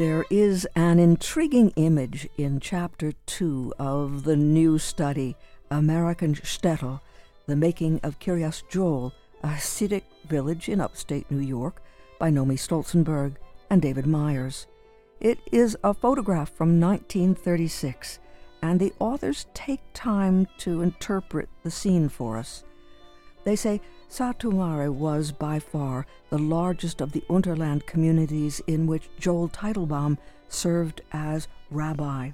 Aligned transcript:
There 0.00 0.24
is 0.30 0.66
an 0.74 0.98
intriguing 0.98 1.74
image 1.76 2.26
in 2.38 2.58
Chapter 2.58 3.12
2 3.26 3.74
of 3.78 4.24
the 4.24 4.34
new 4.34 4.78
study, 4.78 5.36
American 5.70 6.34
Shtetl, 6.34 7.02
The 7.44 7.54
Making 7.54 8.00
of 8.02 8.18
Kiryas 8.18 8.62
Joel, 8.70 9.12
a 9.42 9.48
Hasidic 9.48 10.04
village 10.26 10.70
in 10.70 10.80
upstate 10.80 11.30
New 11.30 11.46
York, 11.46 11.82
by 12.18 12.30
Nomi 12.30 12.58
Stolzenberg 12.58 13.34
and 13.68 13.82
David 13.82 14.06
Myers. 14.06 14.66
It 15.20 15.38
is 15.52 15.76
a 15.84 15.92
photograph 15.92 16.48
from 16.48 16.80
1936, 16.80 18.20
and 18.62 18.80
the 18.80 18.94
authors 19.00 19.48
take 19.52 19.82
time 19.92 20.46
to 20.60 20.80
interpret 20.80 21.50
the 21.62 21.70
scene 21.70 22.08
for 22.08 22.38
us. 22.38 22.64
They 23.44 23.54
say 23.54 23.82
Satu 24.10 24.52
Mare 24.52 24.90
was 24.90 25.30
by 25.30 25.60
far 25.60 26.04
the 26.30 26.38
largest 26.38 27.00
of 27.00 27.12
the 27.12 27.22
Unterland 27.30 27.86
communities 27.86 28.60
in 28.66 28.88
which 28.88 29.08
Joel 29.20 29.48
Teitelbaum 29.48 30.18
served 30.48 31.00
as 31.12 31.46
rabbi. 31.70 32.32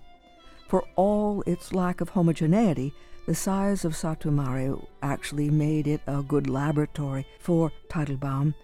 For 0.69 0.85
all 0.97 1.43
its 1.43 1.75
lack 1.75 2.01
of 2.01 2.09
homogeneity, 2.09 2.95
the 3.27 3.35
size 3.35 3.85
of 3.85 3.93
Satu 3.93 4.33
Mare 4.33 4.75
actually 5.03 5.51
made 5.51 5.87
it 5.87 6.01
a 6.07 6.23
good 6.23 6.49
laboratory 6.49 7.27
for 7.41 7.71
Teitelbaum. 7.91 8.55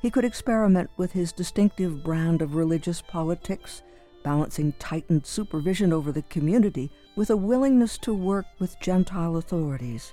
He 0.00 0.08
could 0.08 0.24
experiment 0.24 0.90
with 0.96 1.10
his 1.10 1.32
distinctive 1.32 2.04
brand 2.04 2.40
of 2.40 2.54
religious 2.54 3.02
politics, 3.02 3.82
balancing 4.22 4.74
tightened 4.78 5.26
supervision 5.26 5.92
over 5.92 6.12
the 6.12 6.22
community 6.22 6.88
with 7.16 7.30
a 7.30 7.36
willingness 7.36 7.98
to 7.98 8.14
work 8.14 8.46
with 8.60 8.78
Gentile 8.78 9.36
authorities. 9.36 10.12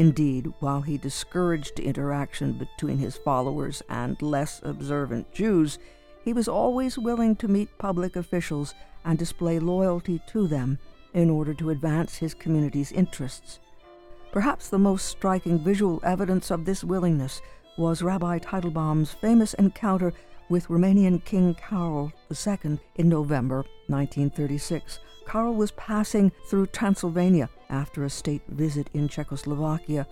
Indeed, 0.00 0.50
while 0.60 0.80
he 0.80 0.96
discouraged 0.96 1.78
interaction 1.78 2.54
between 2.54 2.96
his 2.96 3.18
followers 3.18 3.82
and 3.90 4.16
less 4.22 4.62
observant 4.64 5.30
Jews, 5.30 5.78
he 6.24 6.32
was 6.32 6.48
always 6.48 6.96
willing 6.96 7.36
to 7.36 7.48
meet 7.48 7.76
public 7.76 8.16
officials 8.16 8.74
and 9.04 9.18
display 9.18 9.58
loyalty 9.58 10.22
to 10.28 10.48
them 10.48 10.78
in 11.12 11.28
order 11.28 11.52
to 11.52 11.68
advance 11.68 12.16
his 12.16 12.32
community's 12.32 12.92
interests. 12.92 13.60
Perhaps 14.32 14.70
the 14.70 14.78
most 14.78 15.04
striking 15.04 15.58
visual 15.58 16.00
evidence 16.02 16.50
of 16.50 16.64
this 16.64 16.82
willingness 16.82 17.42
was 17.76 18.00
Rabbi 18.00 18.38
Teitelbaum's 18.38 19.12
famous 19.12 19.52
encounter 19.52 20.14
with 20.48 20.68
Romanian 20.68 21.22
King 21.26 21.52
Carol 21.52 22.10
II 22.34 22.78
in 22.96 23.10
November 23.10 23.66
1936. 23.88 24.98
Carol 25.30 25.54
was 25.54 25.70
passing 25.70 26.32
through 26.46 26.66
Transylvania 26.66 27.48
after 27.68 28.02
a 28.02 28.10
state 28.10 28.42
visit 28.48 28.90
in 28.92 29.06
Czechoslovakia. 29.06 30.04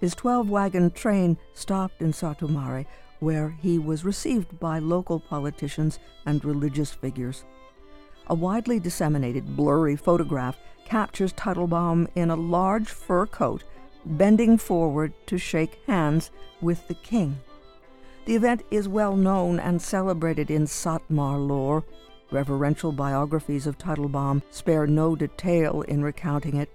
His 0.00 0.14
12 0.14 0.48
wagon 0.48 0.92
train 0.92 1.38
stopped 1.54 2.00
in 2.00 2.12
Satu 2.12 2.48
Mare, 2.48 2.86
where 3.18 3.48
he 3.60 3.80
was 3.80 4.04
received 4.04 4.60
by 4.60 4.78
local 4.78 5.18
politicians 5.18 5.98
and 6.24 6.44
religious 6.44 6.92
figures. 6.92 7.44
A 8.28 8.34
widely 8.36 8.78
disseminated 8.78 9.56
blurry 9.56 9.96
photograph 9.96 10.56
captures 10.84 11.32
Teitelbaum 11.32 12.06
in 12.14 12.30
a 12.30 12.36
large 12.36 12.90
fur 12.90 13.26
coat, 13.26 13.64
bending 14.06 14.56
forward 14.56 15.12
to 15.26 15.36
shake 15.36 15.80
hands 15.88 16.30
with 16.60 16.86
the 16.86 16.94
king. 16.94 17.40
The 18.24 18.36
event 18.36 18.62
is 18.70 18.86
well 18.86 19.16
known 19.16 19.58
and 19.58 19.82
celebrated 19.82 20.48
in 20.48 20.66
Satmar 20.66 21.44
lore. 21.44 21.82
Reverential 22.30 22.92
biographies 22.92 23.66
of 23.66 23.78
Teitelbaum 23.78 24.42
spare 24.50 24.86
no 24.86 25.16
detail 25.16 25.82
in 25.82 26.02
recounting 26.02 26.56
it. 26.56 26.70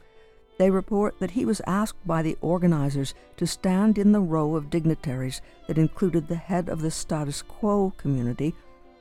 They 0.58 0.70
report 0.70 1.20
that 1.20 1.32
he 1.32 1.46
was 1.46 1.62
asked 1.68 2.06
by 2.06 2.22
the 2.22 2.38
organizers 2.42 3.14
to 3.38 3.48
stand 3.48 3.98
in 3.98 4.12
the 4.12 4.22
row 4.22 4.56
of 4.56 4.70
dignitaries 4.70 5.42
that 5.68 5.78
included 5.78 6.28
the 6.28 6.36
head 6.36 6.70
of 6.70 6.82
the 6.82 6.92
status 6.92 7.42
quo 7.42 7.94
community, 7.98 8.54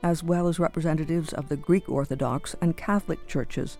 as 0.03 0.23
well 0.23 0.47
as 0.47 0.59
representatives 0.59 1.33
of 1.33 1.49
the 1.49 1.57
Greek 1.57 1.89
Orthodox 1.89 2.55
and 2.61 2.77
Catholic 2.77 3.25
churches. 3.27 3.77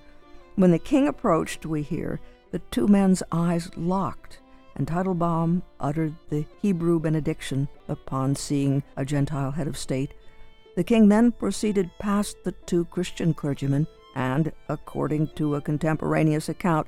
When 0.55 0.71
the 0.71 0.79
king 0.79 1.07
approached, 1.07 1.65
we 1.65 1.81
hear, 1.81 2.19
the 2.51 2.59
two 2.71 2.87
men's 2.87 3.21
eyes 3.31 3.69
locked 3.75 4.39
and 4.75 4.87
Teitelbaum 4.87 5.61
uttered 5.79 6.15
the 6.29 6.45
Hebrew 6.61 6.99
benediction 6.99 7.67
upon 7.87 8.35
seeing 8.35 8.83
a 8.97 9.05
Gentile 9.05 9.51
head 9.51 9.67
of 9.67 9.77
state. 9.77 10.13
The 10.75 10.83
king 10.83 11.07
then 11.07 11.31
proceeded 11.31 11.89
past 11.99 12.43
the 12.43 12.51
two 12.51 12.85
Christian 12.85 13.33
clergymen 13.33 13.87
and, 14.13 14.51
according 14.67 15.29
to 15.35 15.55
a 15.55 15.61
contemporaneous 15.61 16.49
account, 16.49 16.87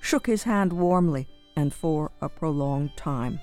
shook 0.00 0.26
his 0.26 0.44
hand 0.44 0.72
warmly 0.72 1.28
and 1.54 1.72
for 1.72 2.10
a 2.20 2.28
prolonged 2.28 2.96
time. 2.96 3.40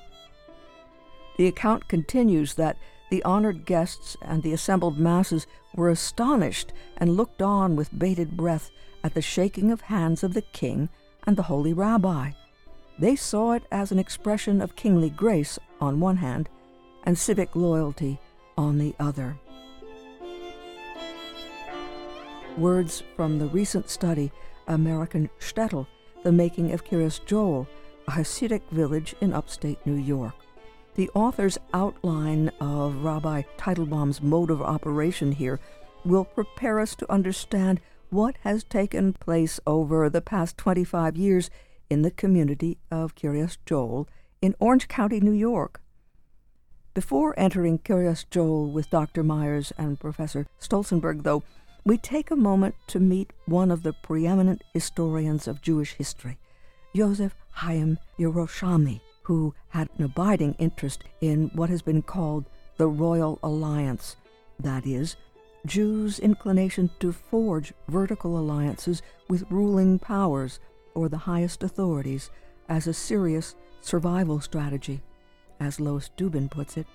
The 1.38 1.48
account 1.48 1.88
continues 1.88 2.56
that 2.56 2.78
the 3.10 3.24
honored 3.24 3.66
guests 3.66 4.18
and 4.22 4.42
the 4.42 4.54
assembled 4.54 4.98
masses 4.98 5.46
were 5.76 5.90
astonished 5.90 6.74
and 6.98 7.16
looked 7.16 7.42
on 7.42 7.76
with 7.76 7.98
bated 7.98 8.36
breath 8.36 8.72
at 9.04 9.14
the 9.14 9.22
shaking 9.22 9.72
of 9.72 9.82
hands 9.82 10.24
of 10.24 10.34
the 10.34 10.42
king 10.42 10.90
and 11.28 11.38
the 11.38 11.44
holy 11.44 11.74
rabbi. 11.74 12.32
They 12.98 13.16
saw 13.16 13.54
it 13.54 13.64
as 13.72 13.92
an 13.92 14.00
expression 14.00 14.62
of 14.62 14.76
kingly 14.76 15.10
grace 15.10 15.60
on 15.82 16.00
one 16.00 16.18
hand 16.18 16.50
and 17.04 17.18
civic 17.18 17.56
loyalty 17.56 18.20
on 18.58 18.78
the 18.78 18.96
other. 19.00 19.38
Words 22.58 23.02
from 23.16 23.40
the 23.40 23.48
recent 23.48 23.90
study, 23.90 24.32
American 24.68 25.28
Shtetl, 25.40 25.88
The 26.22 26.32
Making 26.32 26.72
of 26.72 26.86
Kiryas 26.86 27.26
Joel, 27.26 27.68
a 28.08 28.12
Hasidic 28.12 28.62
village 28.70 29.16
in 29.22 29.34
upstate 29.34 29.84
New 29.88 29.96
York. 29.96 30.36
The 30.94 31.10
author's 31.16 31.58
outline 31.74 32.52
of 32.62 33.04
Rabbi 33.04 33.42
Teitelbaum's 33.58 34.22
mode 34.22 34.52
of 34.52 34.62
operation 34.62 35.32
here 35.32 35.60
will 36.06 36.26
prepare 36.26 36.80
us 36.80 36.94
to 36.96 37.12
understand 37.12 37.82
what 38.12 38.36
has 38.42 38.64
taken 38.64 39.14
place 39.14 39.60
over 39.66 40.08
the 40.08 40.22
past 40.22 40.56
25 40.58 41.18
years 41.18 41.50
in 41.90 42.04
the 42.04 42.12
community 42.12 42.78
of 42.92 43.16
Kiryas 43.16 43.58
Joel 43.66 44.08
in 44.44 44.54
Orange 44.60 44.88
County, 44.88 45.20
New 45.20 45.32
York. 45.32 45.82
Before 46.94 47.34
entering 47.40 47.80
Kiryas 47.80 48.26
Joel 48.30 48.70
with 48.70 48.92
Dr. 48.92 49.24
Myers 49.24 49.74
and 49.80 50.00
Professor 50.00 50.46
Stolzenberg, 50.60 51.24
though, 51.24 51.42
we 51.86 51.98
take 51.98 52.32
a 52.32 52.36
moment 52.36 52.76
to 52.88 53.00
meet 53.00 53.34
one 53.46 53.70
of 53.70 53.84
the 53.84 53.94
preeminent 53.94 54.64
historians 54.74 55.48
of 55.48 55.62
Jewish 55.62 55.94
history, 55.94 56.38
Joseph 56.96 57.36
Chaim 57.52 58.00
Yerushalmi, 58.18 59.02
who 59.24 59.54
had 59.70 59.90
an 59.98 60.06
abiding 60.06 60.56
interest 60.60 61.04
in 61.22 61.52
what 61.54 61.70
has 61.70 61.82
been 61.82 62.02
called 62.02 62.46
the 62.78 62.88
Royal 62.88 63.38
Alliance, 63.44 64.16
that 64.60 64.86
is, 64.86 65.16
Jews' 65.66 66.20
inclination 66.20 66.90
to 67.00 67.12
forge 67.12 67.74
vertical 67.88 68.38
alliances 68.38 69.02
with 69.30 69.50
ruling 69.50 70.00
powers 70.00 70.60
or 70.94 71.10
the 71.10 71.18
highest 71.18 71.64
authorities 71.64 72.30
as 72.70 72.88
a 72.88 72.94
serious 72.94 73.56
survival 73.82 74.40
strategy, 74.40 75.02
as 75.60 75.80
Lois 75.80 76.10
Dubin 76.18 76.50
puts 76.50 76.78
it. 76.78 76.88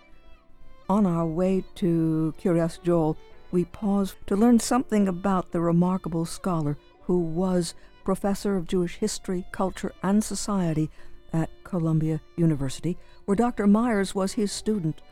On 0.89 1.05
our 1.05 1.27
way 1.27 1.65
to 1.77 2.35
Kiryas 2.39 2.83
Joel, 2.83 3.17
we 3.51 3.65
pause 3.65 4.15
to 4.27 4.37
learn 4.37 4.59
something 4.59 5.09
about 5.09 5.53
the 5.53 5.61
remarkable 5.61 6.25
scholar 6.25 6.77
who 7.03 7.19
was 7.21 7.75
professor 8.05 8.57
of 8.57 8.67
Jewish 8.67 8.97
history, 8.97 9.45
culture, 9.53 9.93
and 10.03 10.23
society 10.23 10.91
at 11.33 11.51
Columbia 11.65 12.21
University, 12.37 12.97
where 13.25 13.37
Dr. 13.37 13.67
Myers 13.67 14.15
was 14.15 14.33
his 14.33 14.53
student. 14.53 15.03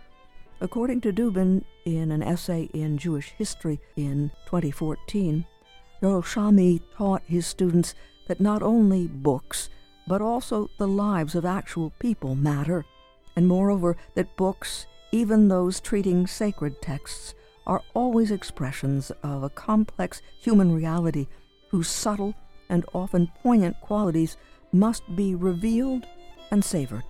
According 0.61 1.03
to 1.03 1.13
Dubin, 1.13 1.65
in 1.85 2.11
an 2.11 2.23
essay 2.23 2.71
in 2.73 2.97
Jewish 2.97 3.31
history 3.37 3.81
in 3.97 4.31
2014, 4.47 5.45
Yerushalmi 6.03 6.81
taught 6.97 7.23
his 7.27 7.47
students 7.47 7.95
that 8.29 8.41
not 8.41 8.63
only 8.63 9.07
books, 9.07 9.69
but 10.07 10.23
also 10.23 10.71
the 10.79 10.89
lives 10.89 11.35
of 11.35 11.45
actual 11.45 11.93
people 11.99 12.34
matter, 12.34 12.84
and 13.34 13.47
moreover, 13.47 13.97
that 14.15 14.37
books, 14.37 14.87
even 15.13 15.49
those 15.49 15.81
treating 15.81 16.27
sacred 16.27 16.81
texts, 16.81 17.34
are 17.66 17.83
always 17.95 18.30
expressions 18.30 19.10
of 19.22 19.42
a 19.42 19.51
complex 19.51 20.22
human 20.41 20.74
reality 20.74 21.27
whose 21.71 21.89
subtle 21.89 22.34
and 22.68 22.84
often 22.95 23.30
poignant 23.42 23.80
qualities 23.80 24.36
must 24.72 25.03
be 25.16 25.34
revealed 25.34 26.07
and 26.51 26.65
savored. 26.65 27.03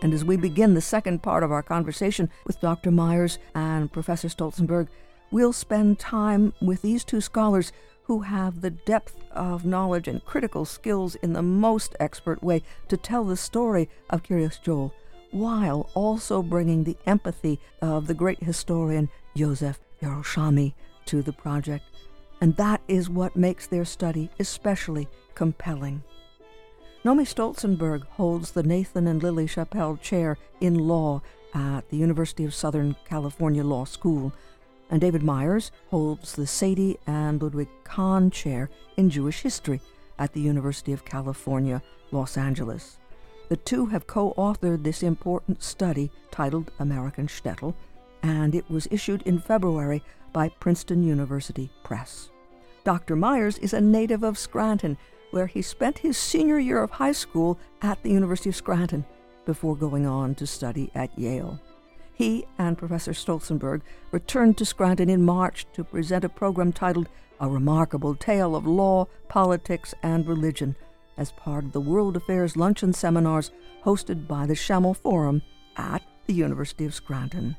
And 0.00 0.14
as 0.14 0.24
we 0.24 0.36
begin 0.36 0.74
the 0.74 0.80
second 0.80 1.22
part 1.22 1.42
of 1.42 1.50
our 1.50 1.62
conversation 1.62 2.30
with 2.46 2.60
Dr. 2.60 2.90
Myers 2.90 3.38
and 3.54 3.92
Professor 3.92 4.28
Stolzenberg, 4.28 4.88
we'll 5.30 5.52
spend 5.52 5.98
time 5.98 6.52
with 6.60 6.82
these 6.82 7.04
two 7.04 7.20
scholars 7.20 7.72
who 8.04 8.20
have 8.20 8.60
the 8.60 8.70
depth 8.70 9.16
of 9.32 9.66
knowledge 9.66 10.08
and 10.08 10.24
critical 10.24 10.64
skills 10.64 11.14
in 11.16 11.32
the 11.32 11.42
most 11.42 11.94
expert 12.00 12.42
way 12.42 12.62
to 12.88 12.96
tell 12.96 13.24
the 13.24 13.36
story 13.36 13.88
of 14.08 14.22
Kiryas 14.22 14.62
Joel, 14.62 14.94
while 15.30 15.90
also 15.94 16.42
bringing 16.42 16.84
the 16.84 16.96
empathy 17.06 17.60
of 17.82 18.06
the 18.06 18.14
great 18.14 18.42
historian 18.42 19.08
Joseph 19.36 19.80
Yerushalmi 20.02 20.74
to 21.06 21.22
the 21.22 21.32
project. 21.32 21.84
And 22.40 22.56
that 22.56 22.80
is 22.88 23.10
what 23.10 23.36
makes 23.36 23.66
their 23.66 23.84
study 23.84 24.30
especially 24.38 25.08
compelling. 25.34 26.02
Nomi 27.04 27.26
Stolzenberg 27.26 28.06
holds 28.06 28.52
the 28.52 28.62
Nathan 28.62 29.06
and 29.06 29.22
Lily 29.22 29.46
Shapell 29.46 29.96
Chair 30.00 30.36
in 30.60 30.74
Law 30.74 31.22
at 31.54 31.88
the 31.90 31.96
University 31.96 32.44
of 32.44 32.54
Southern 32.54 32.96
California 33.04 33.64
Law 33.64 33.84
School 33.84 34.32
and 34.90 35.00
David 35.00 35.22
Myers 35.22 35.70
holds 35.90 36.34
the 36.34 36.46
Sadie 36.46 36.98
and 37.06 37.42
Ludwig 37.42 37.68
Kahn 37.84 38.30
Chair 38.30 38.70
in 38.96 39.10
Jewish 39.10 39.42
History 39.42 39.80
at 40.18 40.32
the 40.32 40.40
University 40.40 40.92
of 40.92 41.04
California, 41.04 41.82
Los 42.10 42.36
Angeles. 42.36 42.98
The 43.48 43.56
two 43.56 43.86
have 43.86 44.06
co 44.06 44.34
authored 44.34 44.84
this 44.84 45.02
important 45.02 45.62
study 45.62 46.10
titled 46.30 46.70
American 46.78 47.26
Shtetl, 47.26 47.74
and 48.22 48.54
it 48.54 48.70
was 48.70 48.88
issued 48.90 49.22
in 49.22 49.38
February 49.38 50.02
by 50.32 50.50
Princeton 50.60 51.02
University 51.02 51.70
Press. 51.82 52.30
Dr. 52.84 53.16
Myers 53.16 53.58
is 53.58 53.72
a 53.72 53.80
native 53.80 54.22
of 54.22 54.38
Scranton, 54.38 54.98
where 55.30 55.46
he 55.46 55.62
spent 55.62 55.98
his 55.98 56.18
senior 56.18 56.58
year 56.58 56.82
of 56.82 56.90
high 56.90 57.12
school 57.12 57.58
at 57.80 58.02
the 58.02 58.10
University 58.10 58.50
of 58.50 58.56
Scranton 58.56 59.04
before 59.46 59.76
going 59.76 60.04
on 60.04 60.34
to 60.34 60.46
study 60.46 60.90
at 60.94 61.18
Yale. 61.18 61.58
He 62.12 62.44
and 62.58 62.76
Professor 62.76 63.12
Stolzenberg 63.12 63.80
returned 64.10 64.58
to 64.58 64.64
Scranton 64.66 65.08
in 65.08 65.24
March 65.24 65.66
to 65.72 65.84
present 65.84 66.24
a 66.24 66.28
program 66.28 66.72
titled 66.72 67.08
A 67.40 67.48
Remarkable 67.48 68.14
Tale 68.14 68.54
of 68.54 68.66
Law, 68.66 69.06
Politics, 69.28 69.94
and 70.02 70.26
Religion 70.26 70.76
as 71.18 71.32
part 71.32 71.64
of 71.64 71.72
the 71.72 71.80
World 71.80 72.16
Affairs 72.16 72.56
Luncheon 72.56 72.94
Seminars 72.94 73.50
hosted 73.84 74.26
by 74.26 74.46
the 74.46 74.54
Schemel 74.54 74.96
Forum 74.96 75.42
at 75.76 76.02
the 76.26 76.32
University 76.32 76.86
of 76.86 76.94
Scranton. 76.94 77.56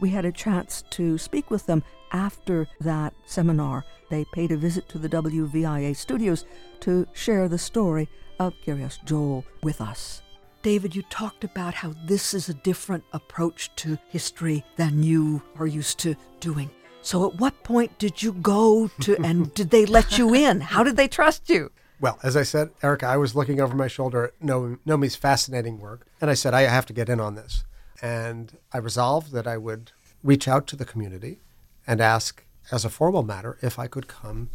We 0.00 0.10
had 0.10 0.24
a 0.24 0.32
chance 0.32 0.82
to 0.90 1.16
speak 1.18 1.50
with 1.50 1.66
them 1.66 1.82
after 2.12 2.66
that 2.80 3.14
seminar. 3.26 3.84
They 4.10 4.24
paid 4.32 4.50
a 4.50 4.56
visit 4.56 4.88
to 4.88 4.98
the 4.98 5.08
WVIA 5.08 5.94
studios 5.94 6.46
to 6.80 7.06
share 7.12 7.48
the 7.48 7.58
story 7.58 8.08
of 8.38 8.54
Kiryas 8.66 9.04
Joel 9.04 9.44
with 9.62 9.80
us. 9.80 10.22
David, 10.62 10.94
you 10.94 11.02
talked 11.02 11.44
about 11.44 11.74
how 11.74 11.94
this 12.04 12.34
is 12.34 12.48
a 12.48 12.54
different 12.54 13.04
approach 13.12 13.70
to 13.76 13.98
history 14.08 14.64
than 14.76 15.02
you 15.02 15.42
are 15.58 15.66
used 15.66 15.98
to 16.00 16.16
doing. 16.40 16.70
So, 17.02 17.26
at 17.26 17.36
what 17.36 17.62
point 17.62 17.98
did 17.98 18.22
you 18.22 18.32
go 18.32 18.90
to, 19.00 19.16
and 19.22 19.54
did 19.54 19.70
they 19.70 19.86
let 19.86 20.18
you 20.18 20.34
in? 20.34 20.60
How 20.60 20.84
did 20.84 20.96
they 20.96 21.08
trust 21.08 21.48
you? 21.48 21.70
Well, 22.00 22.18
as 22.22 22.36
I 22.36 22.44
said, 22.44 22.70
Erica, 22.82 23.06
I 23.06 23.18
was 23.18 23.34
looking 23.34 23.60
over 23.60 23.76
my 23.76 23.88
shoulder 23.88 24.24
at 24.24 24.40
Nomi's 24.40 25.16
fascinating 25.16 25.78
work, 25.78 26.06
and 26.20 26.30
I 26.30 26.34
said, 26.34 26.54
I 26.54 26.62
have 26.62 26.86
to 26.86 26.94
get 26.94 27.10
in 27.10 27.20
on 27.20 27.34
this. 27.34 27.64
And 28.00 28.56
I 28.72 28.78
resolved 28.78 29.32
that 29.32 29.46
I 29.46 29.58
would 29.58 29.92
reach 30.22 30.48
out 30.48 30.66
to 30.68 30.76
the 30.76 30.86
community 30.86 31.40
and 31.86 32.00
ask, 32.00 32.42
as 32.72 32.84
a 32.86 32.90
formal 32.90 33.22
matter, 33.22 33.58
if 33.60 33.78
I 33.78 33.86
could 33.86 34.08
come 34.08 34.48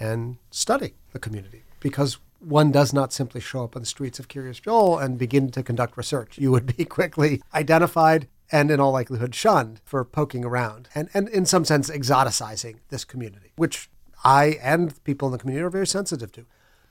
and 0.00 0.38
study 0.50 0.94
the 1.12 1.18
community. 1.18 1.64
Because 1.80 2.18
one 2.40 2.72
does 2.72 2.92
not 2.92 3.12
simply 3.12 3.40
show 3.40 3.64
up 3.64 3.76
on 3.76 3.82
the 3.82 3.86
streets 3.86 4.18
of 4.18 4.28
Kiryas 4.28 4.62
Joel 4.62 4.98
and 4.98 5.18
begin 5.18 5.50
to 5.50 5.62
conduct 5.62 5.96
research. 5.96 6.38
You 6.38 6.50
would 6.52 6.76
be 6.76 6.84
quickly 6.86 7.42
identified 7.54 8.28
and 8.52 8.70
in 8.70 8.80
all 8.80 8.92
likelihood 8.92 9.34
shunned 9.34 9.80
for 9.84 10.04
poking 10.04 10.44
around 10.44 10.88
and, 10.94 11.08
and 11.12 11.28
in 11.28 11.44
some 11.44 11.64
sense 11.64 11.90
exoticizing 11.90 12.76
this 12.90 13.04
community, 13.04 13.52
which 13.56 13.90
I 14.24 14.58
and 14.62 15.02
people 15.04 15.28
in 15.28 15.32
the 15.32 15.38
community 15.38 15.64
are 15.64 15.70
very 15.70 15.86
sensitive 15.86 16.32
to. 16.32 16.46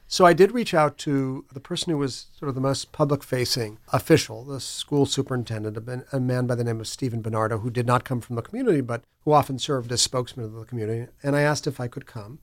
So 0.07 0.25
I 0.25 0.34
did 0.34 0.52
reach 0.52 0.74
out 0.74 0.98
to 1.00 1.46
the 1.52 1.60
person 1.60 1.92
who 1.92 1.98
was 1.98 2.28
sort 2.38 2.50
of 2.50 2.56
the 2.56 2.62
most 2.62 2.92
public 2.92 3.24
facing 3.24 3.80
official, 3.92 4.44
the 4.44 4.60
school 4.60 5.06
superintendent, 5.06 5.78
a 6.12 6.19
man 6.19 6.46
by 6.46 6.56
the 6.56 6.63
name 6.63 6.80
of 6.80 6.88
Stephen 6.88 7.24
Benardo, 7.24 7.62
who 7.62 7.72
did 7.72 7.88
not 7.88 8.04
come 8.04 8.22
from 8.22 8.36
the 8.36 8.44
community, 8.44 8.81
but 8.81 9.04
who 9.24 9.34
often 9.34 9.57
served 9.57 9.92
as 9.92 10.02
spokesman 10.02 10.46
of 10.46 10.54
the 10.54 10.66
community. 10.66 11.12
And 11.24 11.36
I 11.36 11.42
asked 11.42 11.66
if 11.66 11.80
I 11.80 11.88
could 11.88 12.06
come. 12.06 12.40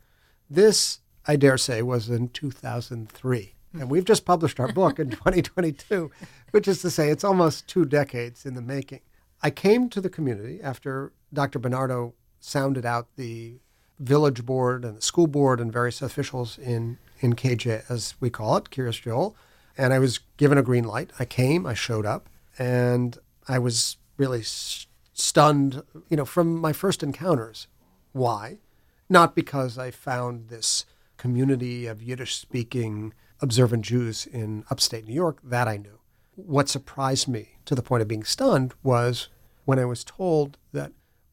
This 0.51 0.99
I 1.27 1.37
dare 1.37 1.59
say, 1.59 1.83
was 1.83 2.09
in 2.09 2.29
2003. 2.29 3.55
And 3.75 3.91
we've 3.91 4.05
just 4.05 4.25
published 4.25 4.61
our 4.61 4.73
book 4.73 4.99
in 4.99 5.11
2022, 5.11 6.11
which 6.51 6.69
is 6.69 6.83
to 6.83 6.91
say, 6.91 7.09
it's 7.09 7.25
almost 7.25 7.69
two 7.69 7.85
decades 7.85 8.45
in 8.45 8.55
the 8.55 8.63
making. 8.63 9.01
I 9.43 9.51
came 9.51 9.89
to 9.91 10.01
the 10.01 10.11
community 10.11 10.61
after 10.63 11.13
Dr. 11.33 11.59
Benardo 11.59 12.13
sounded 12.41 12.85
out 12.85 13.09
the 13.17 13.59
village 13.99 14.45
board 14.45 14.85
and 14.85 14.97
the 14.97 15.03
school 15.03 15.27
board 15.27 15.61
and 15.61 15.73
various 15.73 16.03
officials 16.03 16.59
in, 16.59 16.99
in 17.23 17.35
KJ, 17.35 17.85
as 17.89 18.15
we 18.21 18.29
call 18.29 18.57
it, 18.57 18.71
Kiryas 18.71 19.01
Joel. 19.01 19.37
And 19.79 19.93
I 19.93 19.99
was 19.99 20.19
given 20.37 20.59
a 20.59 20.63
green 20.63 20.85
light. 20.85 21.11
I 21.19 21.25
came, 21.25 21.67
I 21.67 21.75
showed 21.75 22.05
up, 22.05 22.29
and 22.59 23.17
I 23.49 23.59
was 23.59 23.97
really 24.19 24.43
stunned, 24.45 25.83
you 26.11 26.17
know, 26.17 26.25
from 26.25 26.57
my 26.57 26.73
first 26.73 27.03
encounters. 27.03 27.69
Why? 28.13 28.59
Not 29.09 29.35
because 29.35 29.79
I 29.79 29.91
found 29.91 30.49
this 30.49 30.85
community 31.17 31.87
of 31.87 32.03
Yiddish 32.03 32.37
speaking 32.37 33.15
observant 33.41 33.85
Jews 33.85 34.27
in 34.27 34.65
upstate 34.71 35.07
New 35.07 35.15
York, 35.15 35.39
that 35.43 35.69
I 35.69 35.77
knew. 35.77 35.99
What 36.35 36.69
surprised 36.69 37.29
me 37.29 37.57
to 37.65 37.75
the 37.75 37.83
point 37.83 38.03
of 38.03 38.09
being 38.09 38.25
stunned 38.25 38.75
was 38.83 39.29
when 39.65 39.79
I 39.79 39.85
was 39.85 40.05
told 40.05 40.59
that 40.73 40.93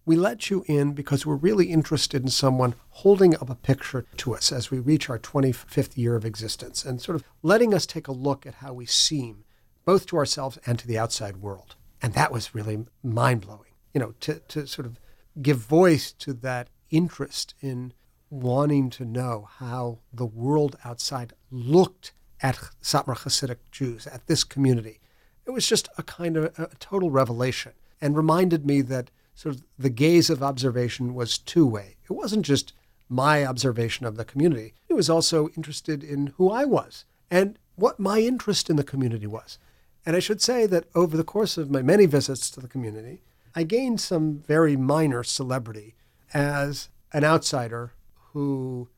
we 0.09 0.15
let 0.15 0.49
you 0.49 0.65
in 0.65 0.93
because 0.93 1.23
we're 1.23 1.35
really 1.35 1.67
interested 1.67 2.23
in 2.23 2.29
someone 2.29 2.73
holding 2.89 3.35
up 3.35 3.47
a 3.47 3.53
picture 3.53 4.07
to 4.17 4.33
us 4.33 4.51
as 4.51 4.71
we 4.71 4.79
reach 4.79 5.07
our 5.07 5.19
25th 5.19 5.95
year 5.95 6.15
of 6.15 6.25
existence 6.25 6.83
and 6.83 6.99
sort 6.99 7.15
of 7.15 7.23
letting 7.43 7.75
us 7.75 7.85
take 7.85 8.07
a 8.07 8.11
look 8.11 8.47
at 8.47 8.55
how 8.55 8.73
we 8.73 8.87
seem, 8.87 9.45
both 9.85 10.07
to 10.07 10.17
ourselves 10.17 10.57
and 10.65 10.79
to 10.79 10.87
the 10.87 10.97
outside 10.97 11.37
world. 11.37 11.75
And 12.01 12.15
that 12.15 12.31
was 12.31 12.55
really 12.55 12.87
mind 13.03 13.41
blowing, 13.41 13.69
you 13.93 13.99
know, 13.99 14.15
to, 14.21 14.39
to 14.47 14.65
sort 14.65 14.87
of 14.87 14.99
give 15.43 15.57
voice 15.57 16.11
to 16.13 16.33
that 16.33 16.71
interest 16.89 17.53
in 17.61 17.93
wanting 18.31 18.89
to 18.89 19.05
know 19.05 19.47
how 19.59 19.99
the 20.11 20.25
world 20.25 20.75
outside 20.83 21.33
looked 21.51 22.13
at 22.41 22.55
Satmar 22.81 23.15
Hasidic 23.15 23.57
Jews, 23.71 24.07
at 24.07 24.25
this 24.25 24.43
community. 24.43 25.01
It 25.45 25.51
was 25.51 25.67
just 25.67 25.87
a 25.99 26.01
kind 26.01 26.35
of 26.35 26.45
a 26.57 26.71
total 26.79 27.11
revelation 27.11 27.73
and 28.01 28.17
reminded 28.17 28.65
me 28.65 28.81
that 28.81 29.11
sort 29.39 29.55
of 29.55 29.63
the 29.77 29.89
gaze 29.89 30.29
of 30.29 30.43
observation 30.43 31.13
was 31.13 31.37
two 31.37 31.65
way. 31.65 31.95
It 32.03 32.11
wasn't 32.11 32.45
just 32.45 32.73
my 33.07 33.45
observation 33.45 34.05
of 34.05 34.17
the 34.17 34.25
community, 34.25 34.73
it 34.89 34.95
was 34.95 35.09
also 35.09 35.47
interested 35.55 36.03
in 36.03 36.33
who 36.35 36.51
I 36.51 36.65
was 36.65 37.05
and 37.31 37.57
what 37.75 38.01
my 38.01 38.19
interest 38.19 38.69
in 38.69 38.75
the 38.75 38.83
community 38.83 39.27
was. 39.27 39.57
And 40.05 40.17
I 40.17 40.19
should 40.19 40.41
say 40.41 40.65
that 40.65 40.89
over 40.93 41.15
the 41.15 41.23
course 41.23 41.57
of 41.57 41.71
my 41.71 41.81
many 41.81 42.05
visits 42.05 42.51
to 42.51 42.59
the 42.59 42.67
community, 42.67 43.21
I 43.55 43.63
gained 43.63 44.01
some 44.01 44.43
very 44.45 44.75
minor 44.75 45.23
celebrity 45.23 45.95
as 46.33 46.89
an 47.13 47.23
outsider 47.23 47.93
who 48.33 48.89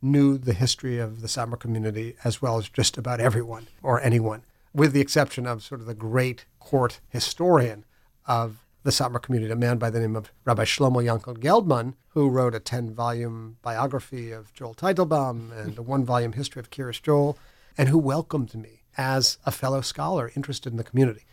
knew 0.00 0.38
the 0.38 0.54
history 0.54 0.98
of 0.98 1.20
the 1.20 1.28
Satmar 1.28 1.60
community 1.60 2.16
as 2.24 2.40
well 2.40 2.56
as 2.56 2.70
just 2.70 2.96
about 2.96 3.20
everyone 3.20 3.68
or 3.82 4.00
anyone, 4.00 4.44
with 4.72 4.94
the 4.94 5.02
exception 5.02 5.46
of 5.46 5.62
sort 5.62 5.82
of 5.82 5.86
the 5.86 5.94
great 5.94 6.46
court 6.58 7.00
historian 7.10 7.84
of 8.26 8.64
the 8.82 8.90
Satmar 8.90 9.20
community, 9.20 9.52
a 9.52 9.56
man 9.56 9.78
by 9.78 9.90
the 9.90 10.00
name 10.00 10.16
of 10.16 10.32
Rabbi 10.44 10.64
Shlomo 10.64 11.04
Yankel 11.04 11.36
Gelbman, 11.36 11.94
who 12.08 12.28
wrote 12.28 12.54
a 12.54 12.60
10 12.60 12.94
volume 12.94 13.58
biography 13.62 14.32
of 14.32 14.52
Joel 14.54 14.74
Teitelbaum 14.74 15.56
and 15.56 15.78
a 15.78 15.82
one 15.82 16.04
volume 16.04 16.32
history 16.32 16.60
of 16.60 16.70
Kiryas 16.70 17.02
Joel, 17.02 17.38
and 17.76 17.88
who 17.88 17.98
welcomed 17.98 18.54
me 18.54 18.82
as 18.96 19.38
a 19.44 19.50
fellow 19.50 19.80
scholar 19.80 20.32
interested 20.34 20.72
in 20.72 20.76
the 20.76 20.84
community. 20.84 21.24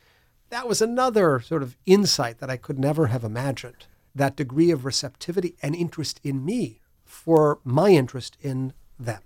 That 0.50 0.68
was 0.68 0.82
another 0.82 1.40
sort 1.40 1.64
of 1.64 1.78
insight 1.86 2.40
that 2.40 2.50
I 2.50 2.58
could 2.58 2.80
never 2.80 3.08
have 3.08 3.24
imagined. 3.24 3.88
That 4.14 4.36
degree 4.36 4.72
of 4.72 4.86
receptivity 4.86 5.56
and 5.62 5.76
interest 5.76 6.20
in 6.24 6.44
me 6.44 6.82
for 7.06 7.60
my 7.64 7.90
interest 7.90 8.38
in 8.42 8.74
them. 9.00 9.22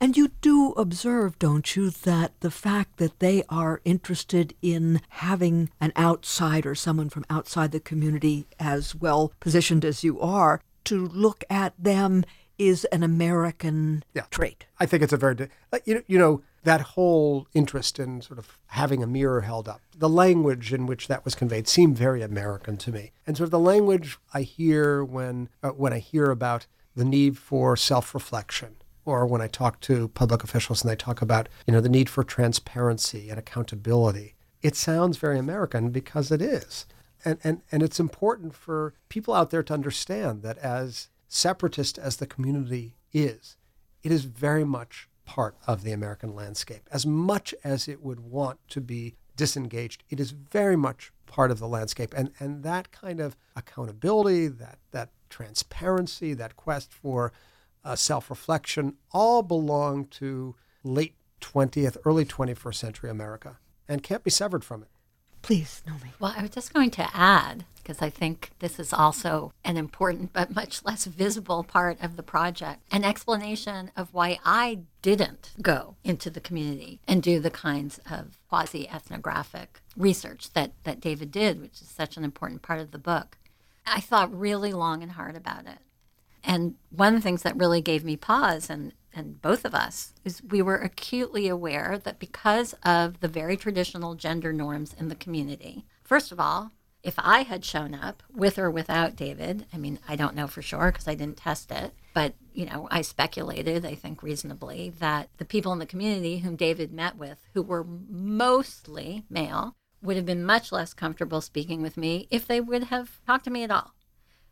And 0.00 0.16
you 0.16 0.28
do 0.40 0.72
observe, 0.72 1.38
don't 1.40 1.74
you, 1.74 1.90
that 1.90 2.32
the 2.40 2.52
fact 2.52 2.98
that 2.98 3.18
they 3.18 3.42
are 3.48 3.80
interested 3.84 4.54
in 4.62 5.00
having 5.08 5.70
an 5.80 5.92
outsider, 5.96 6.76
someone 6.76 7.08
from 7.08 7.24
outside 7.28 7.72
the 7.72 7.80
community, 7.80 8.46
as 8.60 8.94
well 8.94 9.32
positioned 9.40 9.84
as 9.84 10.04
you 10.04 10.20
are, 10.20 10.60
to 10.84 11.08
look 11.08 11.42
at 11.50 11.74
them 11.76 12.24
is 12.58 12.84
an 12.86 13.02
American 13.02 14.04
yeah. 14.14 14.26
trait. 14.30 14.66
I 14.78 14.86
think 14.86 15.02
it's 15.02 15.12
a 15.12 15.16
very, 15.16 15.48
you 15.84 16.04
you 16.06 16.18
know, 16.18 16.42
that 16.62 16.80
whole 16.80 17.46
interest 17.54 17.98
in 17.98 18.20
sort 18.20 18.38
of 18.38 18.58
having 18.66 19.02
a 19.02 19.06
mirror 19.06 19.42
held 19.42 19.68
up, 19.68 19.80
the 19.96 20.08
language 20.08 20.72
in 20.72 20.86
which 20.86 21.08
that 21.08 21.24
was 21.24 21.34
conveyed 21.34 21.68
seemed 21.68 21.96
very 21.96 22.22
American 22.22 22.76
to 22.78 22.92
me. 22.92 23.12
And 23.26 23.36
sort 23.36 23.46
of 23.46 23.50
the 23.52 23.58
language 23.58 24.18
I 24.34 24.42
hear 24.42 25.04
when, 25.04 25.48
uh, 25.62 25.70
when 25.70 25.92
I 25.92 25.98
hear 25.98 26.30
about 26.30 26.66
the 26.94 27.04
need 27.04 27.38
for 27.38 27.76
self-reflection 27.76 28.76
or 29.08 29.26
when 29.26 29.40
I 29.40 29.48
talk 29.48 29.80
to 29.80 30.08
public 30.08 30.44
officials 30.44 30.82
and 30.82 30.90
they 30.90 30.96
talk 30.96 31.22
about, 31.22 31.48
you 31.66 31.72
know, 31.72 31.80
the 31.80 31.88
need 31.88 32.08
for 32.08 32.22
transparency 32.22 33.30
and 33.30 33.38
accountability. 33.38 34.34
It 34.60 34.76
sounds 34.76 35.16
very 35.16 35.38
American 35.38 35.90
because 35.90 36.30
it 36.30 36.42
is. 36.42 36.86
And, 37.24 37.38
and, 37.42 37.62
and 37.72 37.82
it's 37.82 37.98
important 37.98 38.54
for 38.54 38.94
people 39.08 39.34
out 39.34 39.50
there 39.50 39.62
to 39.62 39.74
understand 39.74 40.42
that 40.42 40.58
as 40.58 41.08
separatist 41.26 41.98
as 41.98 42.16
the 42.16 42.26
community 42.26 42.96
is, 43.12 43.56
it 44.02 44.12
is 44.12 44.24
very 44.24 44.64
much 44.64 45.08
part 45.24 45.56
of 45.66 45.82
the 45.82 45.92
American 45.92 46.34
landscape. 46.34 46.88
As 46.92 47.06
much 47.06 47.54
as 47.64 47.88
it 47.88 48.02
would 48.02 48.20
want 48.20 48.58
to 48.68 48.80
be 48.80 49.14
disengaged, 49.36 50.04
it 50.10 50.20
is 50.20 50.30
very 50.30 50.76
much 50.76 51.12
part 51.26 51.50
of 51.50 51.58
the 51.58 51.68
landscape. 51.68 52.12
And, 52.16 52.30
and 52.38 52.62
that 52.62 52.92
kind 52.92 53.20
of 53.20 53.36
accountability, 53.56 54.48
that, 54.48 54.78
that 54.90 55.10
transparency, 55.30 56.34
that 56.34 56.56
quest 56.56 56.92
for 56.92 57.32
uh, 57.88 57.96
self 57.96 58.28
reflection, 58.30 58.94
all 59.12 59.42
belong 59.42 60.04
to 60.06 60.54
late 60.84 61.14
20th, 61.40 61.96
early 62.04 62.24
21st 62.24 62.74
century 62.74 63.10
America 63.10 63.58
and 63.88 64.02
can't 64.02 64.22
be 64.22 64.30
severed 64.30 64.64
from 64.64 64.82
it. 64.82 64.88
Please, 65.40 65.82
Nomi. 65.88 66.10
Well, 66.18 66.34
I 66.36 66.42
was 66.42 66.50
just 66.50 66.74
going 66.74 66.90
to 66.90 67.08
add, 67.16 67.64
because 67.76 68.02
I 68.02 68.10
think 68.10 68.50
this 68.58 68.78
is 68.78 68.92
also 68.92 69.52
an 69.64 69.76
important 69.76 70.32
but 70.32 70.54
much 70.54 70.84
less 70.84 71.06
visible 71.06 71.62
part 71.64 71.96
of 72.02 72.16
the 72.16 72.22
project, 72.22 72.82
an 72.90 73.04
explanation 73.04 73.90
of 73.96 74.12
why 74.12 74.40
I 74.44 74.80
didn't 75.00 75.52
go 75.62 75.94
into 76.04 76.28
the 76.28 76.40
community 76.40 77.00
and 77.06 77.22
do 77.22 77.40
the 77.40 77.50
kinds 77.50 77.98
of 78.10 78.36
quasi 78.48 78.88
ethnographic 78.88 79.80
research 79.96 80.52
that, 80.52 80.72
that 80.84 81.00
David 81.00 81.30
did, 81.30 81.60
which 81.62 81.80
is 81.80 81.88
such 81.88 82.16
an 82.16 82.24
important 82.24 82.60
part 82.60 82.80
of 82.80 82.90
the 82.90 82.98
book. 82.98 83.38
I 83.86 84.00
thought 84.00 84.36
really 84.38 84.74
long 84.74 85.02
and 85.02 85.12
hard 85.12 85.36
about 85.36 85.66
it. 85.66 85.78
And 86.44 86.74
one 86.90 87.14
of 87.14 87.20
the 87.20 87.24
things 87.24 87.42
that 87.42 87.56
really 87.56 87.80
gave 87.80 88.04
me 88.04 88.16
pause, 88.16 88.70
and, 88.70 88.92
and 89.14 89.40
both 89.40 89.64
of 89.64 89.74
us, 89.74 90.14
is 90.24 90.42
we 90.42 90.62
were 90.62 90.76
acutely 90.76 91.48
aware 91.48 91.98
that 92.02 92.18
because 92.18 92.74
of 92.84 93.20
the 93.20 93.28
very 93.28 93.56
traditional 93.56 94.14
gender 94.14 94.52
norms 94.52 94.94
in 94.98 95.08
the 95.08 95.14
community, 95.14 95.84
first 96.04 96.32
of 96.32 96.40
all, 96.40 96.72
if 97.02 97.14
I 97.18 97.42
had 97.42 97.64
shown 97.64 97.94
up 97.94 98.22
with 98.34 98.58
or 98.58 98.70
without 98.70 99.16
David, 99.16 99.66
I 99.72 99.78
mean, 99.78 99.98
I 100.08 100.16
don't 100.16 100.34
know 100.34 100.48
for 100.48 100.62
sure 100.62 100.90
because 100.90 101.06
I 101.06 101.14
didn't 101.14 101.36
test 101.36 101.70
it, 101.70 101.92
but 102.12 102.34
you 102.52 102.66
know, 102.66 102.88
I 102.90 103.02
speculated, 103.02 103.86
I 103.86 103.94
think 103.94 104.22
reasonably, 104.22 104.92
that 104.98 105.28
the 105.38 105.44
people 105.44 105.72
in 105.72 105.78
the 105.78 105.86
community 105.86 106.38
whom 106.38 106.56
David 106.56 106.92
met 106.92 107.16
with, 107.16 107.38
who 107.54 107.62
were 107.62 107.84
mostly 107.84 109.24
male, 109.30 109.76
would 110.02 110.16
have 110.16 110.26
been 110.26 110.44
much 110.44 110.72
less 110.72 110.92
comfortable 110.92 111.40
speaking 111.40 111.82
with 111.82 111.96
me 111.96 112.26
if 112.30 112.46
they 112.46 112.60
would 112.60 112.84
have 112.84 113.20
talked 113.26 113.44
to 113.44 113.50
me 113.50 113.62
at 113.62 113.70
all. 113.70 113.94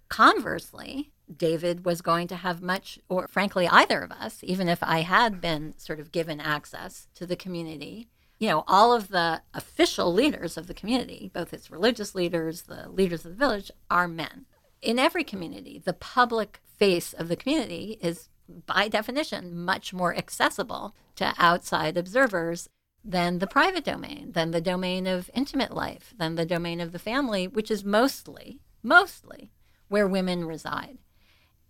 Conversely, 0.09 1.12
David 1.35 1.85
was 1.85 2.02
going 2.02 2.28
to 2.28 2.37
have 2.37 2.62
much, 2.62 2.99
or 3.09 3.26
frankly, 3.28 3.66
either 3.66 4.00
of 4.00 4.12
us, 4.12 4.40
even 4.42 4.68
if 4.68 4.83
I 4.83 5.00
had 5.00 5.40
been 5.40 5.75
sort 5.78 6.00
of 6.00 6.12
given 6.12 6.40
access 6.40 7.09
to 7.14 7.26
the 7.26 7.37
community, 7.37 8.09
you 8.38 8.49
know, 8.49 8.64
all 8.66 8.92
of 8.92 9.09
the 9.09 9.42
official 9.54 10.12
leaders 10.12 10.56
of 10.56 10.66
the 10.66 10.75
community, 10.75 11.30
both 11.33 11.52
its 11.52 11.71
religious 11.71 12.14
leaders, 12.14 12.62
the 12.62 12.88
leaders 12.88 13.25
of 13.25 13.33
the 13.33 13.38
village, 13.38 13.71
are 13.90 14.06
men. 14.06 14.47
In 14.83 14.99
every 14.99 15.25
community, 15.25 15.80
the 15.85 15.95
public 15.95 16.61
face 16.76 17.12
of 17.12 17.28
the 17.28 17.37
community 17.37 17.99
is, 18.00 18.28
by 18.66 18.88
definition, 18.88 19.59
much 19.59 19.92
more 19.92 20.14
accessible 20.14 20.95
to 21.16 21.35
outside 21.38 21.97
observers 21.97 22.68
than 23.02 23.38
the 23.38 23.47
private 23.47 23.85
domain, 23.85 24.33
than 24.33 24.50
the 24.50 24.61
domain 24.61 25.06
of 25.06 25.30
intimate 25.33 25.73
life, 25.73 26.12
than 26.18 26.35
the 26.35 26.45
domain 26.45 26.80
of 26.80 26.92
the 26.92 26.99
family, 26.99 27.49
which 27.49 27.71
is 27.71 27.85
mostly, 27.85 28.61
mostly 28.83 29.50
where 29.88 30.06
women 30.06 30.45
reside. 30.45 30.99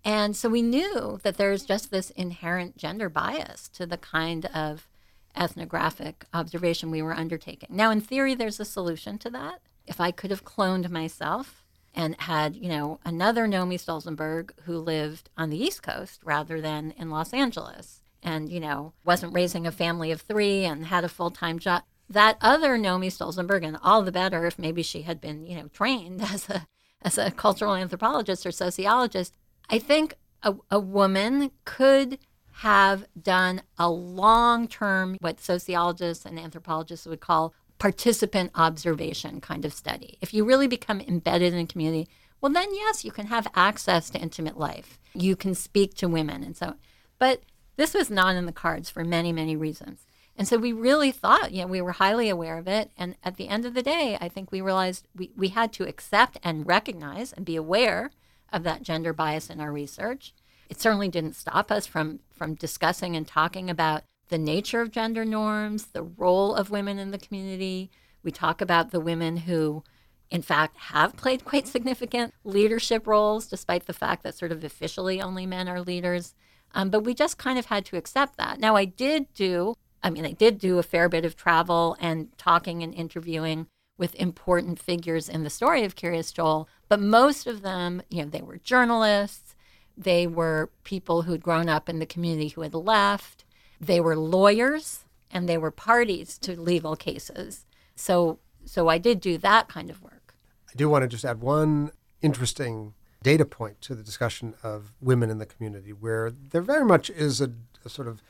And 0.07 0.37
so 0.37 0.49
we 0.49 0.63
knew 0.63 1.19
that 1.25 1.37
there's 1.37 1.65
just 1.65 1.91
this 1.91 2.11
inherent 2.11 2.77
gender 2.77 3.09
bias 3.09 3.69
to 3.71 3.87
the 3.87 3.97
kind 3.97 4.47
of 4.47 4.89
ethnographic 5.37 6.27
observation 6.33 6.93
we 6.93 7.03
were 7.03 7.13
undertaking. 7.13 7.71
Now, 7.73 7.91
in 7.91 8.01
theory, 8.01 8.37
there's 8.37 8.61
a 8.61 8.65
solution 8.65 9.19
to 9.19 9.31
that. 9.31 9.61
If 9.85 10.01
I 10.01 10.13
could 10.13 10.31
have 10.31 10.45
cloned 10.45 10.89
myself 10.91 11.65
and 11.93 12.15
had, 12.21 12.55
you 12.55 12.69
know, 12.69 13.01
another 13.05 13.49
Nomi 13.49 13.81
Stolzenberg 13.81 14.53
who 14.63 14.79
lived 14.79 15.29
on 15.37 15.51
the 15.51 15.61
East 15.61 15.83
Coast 15.83 16.21
rather 16.23 16.61
than 16.61 16.95
in 16.97 17.11
Los 17.11 17.33
Angeles 17.33 18.05
and, 18.23 18.49
you 18.49 18.61
know, 18.61 18.93
wasn't 19.05 19.35
raising 19.35 19.67
a 19.67 19.73
family 19.73 20.13
of 20.13 20.21
three 20.21 20.65
and 20.65 20.87
had 20.87 21.03
a 21.03 21.09
full 21.09 21.33
time 21.33 21.59
job, 21.59 21.83
that 22.09 22.39
other 22.41 22.79
Nomi 22.79 23.09
Stolzenberg, 23.09 23.67
and 23.67 23.77
all 23.83 24.03
the 24.03 24.13
better 24.13 24.47
if 24.47 24.57
maybe 24.57 24.85
she 24.85 25.03
had 25.03 25.21
been, 25.21 25.47
you 25.47 25.57
know, 25.57 25.67
trained 25.67 26.23
as 26.33 26.49
a 26.49 26.69
as 27.03 27.19
a 27.19 27.31
cultural 27.31 27.75
anthropologist 27.75 28.47
or 28.47 28.51
sociologist, 28.51 29.35
I 29.69 29.79
think 29.79 30.15
a, 30.43 30.55
a 30.71 30.79
woman 30.79 31.51
could 31.65 32.19
have 32.61 33.05
done 33.21 33.63
a 33.79 33.91
long 33.91 34.67
term, 34.69 35.17
what 35.21 35.41
sociologists 35.41 36.25
and 36.25 36.39
anthropologists 36.39 37.07
would 37.07 37.21
call 37.21 37.53
participant 37.79 38.51
observation 38.55 39.41
kind 39.41 39.65
of 39.65 39.73
study. 39.75 40.17
If 40.23 40.33
you 40.33 40.45
really 40.45 40.67
become 40.67 41.01
embedded 41.01 41.53
in 41.53 41.59
a 41.59 41.67
community, 41.67 42.09
well, 42.41 42.53
then 42.53 42.75
yes, 42.75 43.05
you 43.05 43.13
can 43.13 43.27
have 43.27 43.47
access 43.55 44.09
to 44.11 44.19
intimate 44.19 44.59
life. 44.59 44.99
You 45.15 45.37
can 45.37 45.55
speak 45.55 45.95
to 45.97 46.09
women 46.09 46.43
and 46.43 46.57
so 46.57 46.67
on. 46.67 46.79
But 47.19 47.43
this 47.77 47.93
was 47.93 48.11
not 48.11 48.37
in 48.37 48.47
the 48.47 48.53
cards 48.53 48.89
for 48.89 49.05
many, 49.05 49.33
many 49.33 49.57
reasons. 49.57 50.07
And 50.39 50.47
so 50.47 50.59
we 50.59 50.73
really 50.73 51.11
thought, 51.11 51.53
you 51.53 51.63
know, 51.63 51.67
we 51.67 51.81
were 51.81 51.93
highly 51.93 52.29
aware 52.29 52.59
of 52.59 52.69
it. 52.69 52.91
And 52.97 53.17
at 53.25 53.37
the 53.37 53.49
end 53.49 53.65
of 53.65 53.75
the 53.75 53.83
day, 53.83 54.19
I 54.21 54.29
think 54.29 54.53
we 54.53 54.61
realized 54.61 55.07
we, 55.15 55.31
we 55.37 55.49
had 55.49 55.73
to 55.75 55.89
accept 55.89 56.39
and 56.43 56.67
recognize 56.67 57.33
and 57.33 57.45
be 57.45 57.57
aware 57.57 58.11
of 58.53 58.63
that 58.63 58.83
gender 58.83 59.13
bias 59.13 59.51
in 59.51 59.61
our 59.61 59.73
research 59.73 60.33
it 60.69 60.81
certainly 60.81 61.09
didn't 61.09 61.37
stop 61.37 61.71
us 61.71 61.87
from 61.87 62.21
from 62.33 62.55
discussing 62.55 63.17
and 63.17 63.27
talking 63.27 63.71
about 63.71 64.03
the 64.29 64.39
nature 64.39 64.81
of 64.81 64.91
gender 64.91 65.25
norms, 65.25 65.87
the 65.87 66.03
role 66.03 66.55
of 66.55 66.71
women 66.71 66.99
in 66.99 67.13
the 67.13 67.19
community. 67.19 67.91
We 68.23 68.33
talk 68.33 68.61
about 68.61 68.91
the 68.91 69.01
women 69.01 69.39
who 69.39 69.85
in 70.31 70.43
fact 70.43 70.77
have 70.77 71.17
played 71.17 71.45
quite 71.45 71.69
significant 71.69 72.35
leadership 72.43 73.07
roles 73.07 73.47
despite 73.47 73.87
the 73.87 73.93
fact 73.93 74.25
that 74.25 74.35
sort 74.35 74.53
of 74.53 74.65
officially 74.65 75.21
only 75.21 75.47
men 75.47 75.69
are 75.69 75.81
leaders. 75.81 76.35
Um, 76.75 76.91
but 76.91 77.05
we 77.05 77.15
just 77.15 77.39
kind 77.39 77.59
of 77.59 77.67
had 77.67 77.85
to 77.87 77.97
accept 77.97 78.37
that. 78.37 78.59
Now 78.59 78.77
I 78.77 78.85
did 78.85 79.33
do 79.35 79.75
I 80.03 80.11
mean, 80.11 80.27
I 80.27 80.33
did 80.33 80.59
do 80.59 80.79
a 80.79 80.85
fair 80.85 81.09
bit 81.09 81.25
of 81.25 81.37
travel 81.37 81.97
and 82.01 82.29
talking 82.39 82.83
and 82.83 82.95
interviewing 82.95 83.67
with 83.99 84.15
important 84.17 84.79
figures 84.79 85.29
in 85.29 85.43
the 85.43 85.51
story 85.51 85.85
of 85.85 85.97
Kiryas 85.97 86.33
Joel, 86.33 86.69
but 86.89 87.01
most 87.01 87.47
of 87.47 87.63
them, 87.63 88.03
you 88.09 88.23
know, 88.23 88.29
they 88.29 88.43
were 88.43 88.59
journalists, 88.59 89.55
they 89.97 90.27
were 90.27 90.71
people 90.85 91.23
who'd 91.23 91.43
grown 91.43 91.69
up 91.69 91.89
in 91.89 91.99
the 91.99 92.07
community 92.07 92.49
who 92.49 92.63
had 92.63 92.75
left. 92.75 93.45
They 93.81 94.01
were 94.01 94.17
lawyers 94.17 95.05
and 95.31 95.49
they 95.49 95.59
were 95.59 95.71
parties 95.71 96.39
to 96.39 96.61
legal 96.61 96.97
cases. 96.97 97.65
So, 97.95 98.39
so 98.65 98.89
I 98.89 98.99
did 98.99 99.21
do 99.21 99.39
that 99.39 99.69
kind 99.69 99.91
of 99.91 100.03
work. 100.03 100.35
I 100.69 100.77
do 100.77 100.89
want 100.89 101.03
to 101.03 101.09
just 101.09 101.25
add 101.25 101.41
one 101.41 101.93
interesting 102.21 102.95
data 103.23 103.45
point 103.45 103.81
to 103.83 103.95
the 103.95 104.03
discussion 104.03 104.55
of 104.63 104.93
women 105.01 105.31
in 105.31 105.39
the 105.39 105.47
community, 105.47 105.93
where 105.93 106.31
there 106.31 106.63
very 106.63 106.85
much 106.85 107.11
is 107.11 107.41
a, 107.41 107.51
a 107.85 107.89
sort 107.89 108.07
of 108.07 108.23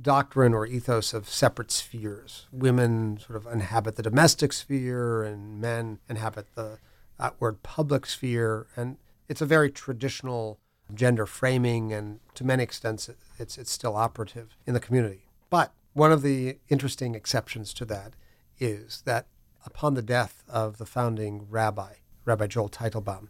doctrine 0.00 0.54
or 0.54 0.64
ethos 0.64 1.12
of 1.12 1.28
separate 1.28 1.70
spheres. 1.70 2.46
Women 2.52 3.18
sort 3.18 3.36
of 3.36 3.52
inhabit 3.52 3.96
the 3.96 4.02
domestic 4.02 4.52
sphere, 4.52 5.22
and 5.24 5.60
men 5.60 5.98
inhabit 6.08 6.54
the 6.54 6.78
outward 7.20 7.62
public 7.62 8.06
sphere. 8.06 8.66
And 8.76 8.96
it's 9.28 9.40
a 9.40 9.46
very 9.46 9.70
traditional 9.70 10.58
gender 10.94 11.26
framing, 11.26 11.92
and 11.92 12.20
to 12.34 12.44
many 12.44 12.62
extents, 12.62 13.10
it's, 13.38 13.58
it's 13.58 13.70
still 13.70 13.96
operative 13.96 14.56
in 14.66 14.74
the 14.74 14.80
community. 14.80 15.26
But 15.50 15.72
one 15.92 16.12
of 16.12 16.22
the 16.22 16.58
interesting 16.68 17.14
exceptions 17.14 17.74
to 17.74 17.84
that 17.86 18.14
is 18.58 19.02
that 19.04 19.26
upon 19.66 19.94
the 19.94 20.02
death 20.02 20.42
of 20.48 20.78
the 20.78 20.86
founding 20.86 21.46
rabbi, 21.48 21.94
Rabbi 22.24 22.46
Joel 22.46 22.68
Teitelbaum, 22.68 23.28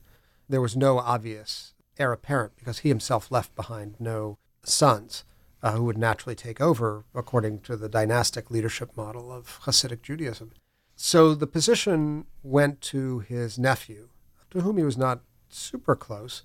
there 0.49 0.61
was 0.61 0.76
no 0.76 0.99
obvious 0.99 1.75
heir 1.99 2.12
apparent 2.12 2.57
because 2.57 2.80
he 2.80 2.88
himself 2.88 3.30
left 3.30 3.54
behind 3.54 3.97
no 3.99 4.38
sons 4.62 5.25
uh, 5.62 5.73
who 5.73 5.85
would 5.85 5.99
naturally 5.99 6.35
take 6.35 6.61
over 6.61 7.04
according 7.14 7.61
to 7.61 7.76
the 7.76 7.88
dynastic 7.88 8.50
leadership 8.50 8.97
model 8.97 9.33
of 9.33 9.61
Hasidic 9.64 10.02
Judaism. 10.02 10.52
So 11.00 11.33
the 11.33 11.47
position 11.47 12.26
went 12.43 12.81
to 12.81 13.21
his 13.21 13.57
nephew, 13.57 14.09
to 14.50 14.62
whom 14.62 14.78
he 14.78 14.83
was 14.83 14.99
not 14.99 15.21
super 15.49 15.95
close, 15.95 16.43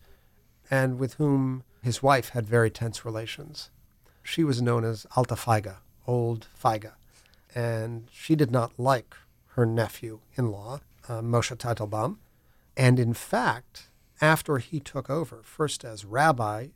and 0.70 1.00
with 1.00 1.16
whom 1.16 1.64
his 1.82 2.04
wife 2.04 2.30
had 2.30 2.46
very 2.46 2.70
tense 2.70 3.04
relations. 3.04 3.72
She 4.22 4.44
was 4.44 4.62
known 4.62 4.86
as 4.86 5.08
Alta 5.18 5.34
Feiga, 5.34 5.78
Old 6.06 6.48
Feiga, 6.64 6.92
and 7.56 8.08
she 8.12 8.36
did 8.36 8.52
not 8.52 8.78
like 8.78 9.16
her 9.56 9.66
nephew 9.66 10.20
in 10.36 10.52
law, 10.52 10.82
uh, 11.10 11.22
Moshe 11.22 11.58
Teitelbaum. 11.58 12.18
And 12.78 13.00
in 13.00 13.16
fact, 13.16 13.90
after 14.22 14.60
he 14.60 14.80
took 14.80 15.10
over, 15.10 15.42
first 15.44 15.84
as 15.84 16.06
rabbi 16.06 16.68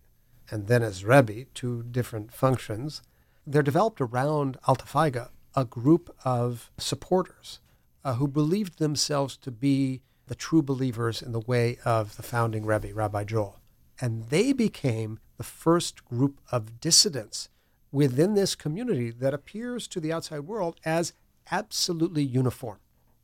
and 0.49 0.65
then 0.65 0.81
as 0.81 1.05
Rebbe, 1.05 1.45
two 1.53 1.83
different 1.83 2.33
functions, 2.33 3.03
there 3.45 3.61
developed 3.61 4.01
around 4.01 4.57
Alta 4.67 4.85
Feiga 4.85 5.29
a 5.55 5.63
group 5.63 6.15
of 6.25 6.71
supporters 6.79 7.59
uh, 8.07 8.13
who 8.13 8.27
believed 8.27 8.79
themselves 8.79 9.35
to 9.35 9.51
be 9.51 10.01
the 10.27 10.35
true 10.35 10.61
believers 10.61 11.21
in 11.21 11.33
the 11.33 11.41
way 11.41 11.77
of 11.83 12.15
the 12.15 12.23
founding 12.23 12.65
Rebbe, 12.65 12.93
Rabbi 12.93 13.25
Joel. 13.25 13.59
And 13.99 14.29
they 14.29 14.53
became 14.53 15.19
the 15.35 15.43
first 15.43 16.05
group 16.05 16.39
of 16.49 16.79
dissidents 16.79 17.49
within 17.91 18.33
this 18.33 18.55
community 18.55 19.11
that 19.11 19.33
appears 19.33 19.89
to 19.89 19.99
the 19.99 20.13
outside 20.13 20.41
world 20.41 20.79
as 20.85 21.11
absolutely 21.51 22.23
uniform, 22.23 22.77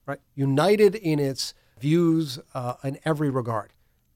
right? 0.05 0.19
United 0.35 0.95
in 0.95 1.17
its 1.17 1.53
views 1.79 2.39
uh, 2.53 2.73
in 2.83 2.99
every 3.05 3.29
regard. 3.29 3.71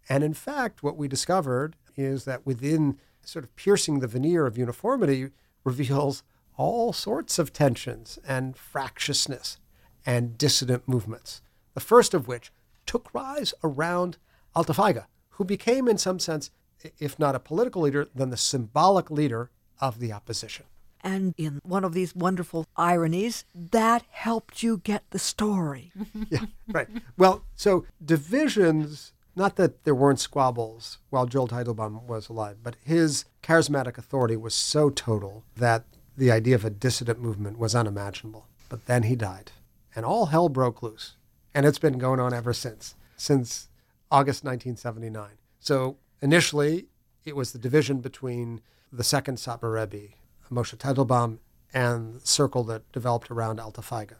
And 0.09 0.21
in 0.21 0.33
fact, 0.33 0.83
what 0.83 0.97
we 0.97 1.07
discovered 1.07 1.77
is 1.95 2.25
that 2.25 2.45
within 2.45 2.97
sort 3.23 3.45
of 3.45 3.55
piercing 3.55 3.99
the 3.99 4.07
veneer 4.07 4.45
of 4.45 4.57
uniformity 4.57 5.29
reveals 5.63 6.23
all 6.57 6.91
sorts 6.91 7.39
of 7.39 7.53
tensions 7.53 8.19
and 8.27 8.57
fractiousness 8.57 9.59
and 10.07 10.37
dissident 10.37 10.87
movements. 10.87 11.41
The 11.73 11.81
first 11.81 12.15
of 12.15 12.27
which 12.27 12.51
took 12.87 13.13
rise 13.13 13.53
around 13.63 14.17
Alta 14.55 14.73
Feiga, 14.73 15.05
who 15.31 15.43
became, 15.43 15.87
in 15.87 15.99
some 15.99 16.17
sense, 16.17 16.49
if 16.97 17.19
not 17.19 17.35
a 17.35 17.39
political 17.39 17.83
leader, 17.83 18.07
then 18.15 18.29
the 18.29 18.37
symbolic 18.37 19.11
leader 19.11 19.51
of 19.79 19.99
the 19.99 20.13
opposition. 20.13 20.65
And 21.01 21.35
in 21.37 21.59
one 21.63 21.83
of 21.83 21.93
these 21.93 22.15
wonderful 22.15 22.65
ironies, 22.75 23.45
that 23.53 24.03
helped 24.09 24.63
you 24.63 24.77
get 24.77 25.03
the 25.11 25.19
story. 25.19 25.91
yeah, 26.29 26.45
right. 26.69 26.87
Well, 27.17 27.43
so 27.55 27.85
divisions, 28.03 29.13
not 29.35 29.57
that 29.57 29.83
there 29.83 29.93
weren't 29.93 30.19
squabbles 30.19 30.97
while 31.09 31.25
Joel 31.25 31.49
Teitelbaum 31.49 32.03
was 32.03 32.29
alive, 32.29 32.57
but 32.63 32.77
his 32.83 33.25
charismatic 33.43 33.97
authority 33.97 34.37
was 34.37 34.55
so 34.55 34.89
total 34.89 35.43
that 35.55 35.85
the 36.15 36.31
idea 36.31 36.55
of 36.55 36.65
a 36.65 36.69
dissident 36.69 37.21
movement 37.21 37.59
was 37.59 37.75
unimaginable. 37.75 38.47
But 38.69 38.85
then 38.85 39.03
he 39.03 39.15
died, 39.15 39.51
and 39.97 40.05
all 40.05 40.27
hell 40.27 40.47
broke 40.47 40.83
loose. 40.83 41.15
And 41.55 41.65
it's 41.65 41.79
been 41.79 41.97
going 41.97 42.19
on 42.19 42.31
ever 42.31 42.53
since, 42.53 42.93
since 43.15 43.67
August 44.11 44.43
1979. 44.43 45.31
So 45.59 45.97
initially, 46.21 46.85
it 47.25 47.35
was 47.35 47.51
the 47.51 47.57
division 47.57 47.99
between 47.99 48.61
the 48.93 49.03
second 49.03 49.39
Satmar 49.39 49.73
Rebbe, 49.73 50.13
Moshe 50.51 50.77
Teitelbaum, 50.77 51.39
and 51.73 52.13
the 52.13 52.27
circle 52.27 52.63
that 52.65 52.89
developed 52.91 53.31
around 53.31 53.59
Alta 53.59 53.81
Feiga. 53.81 54.17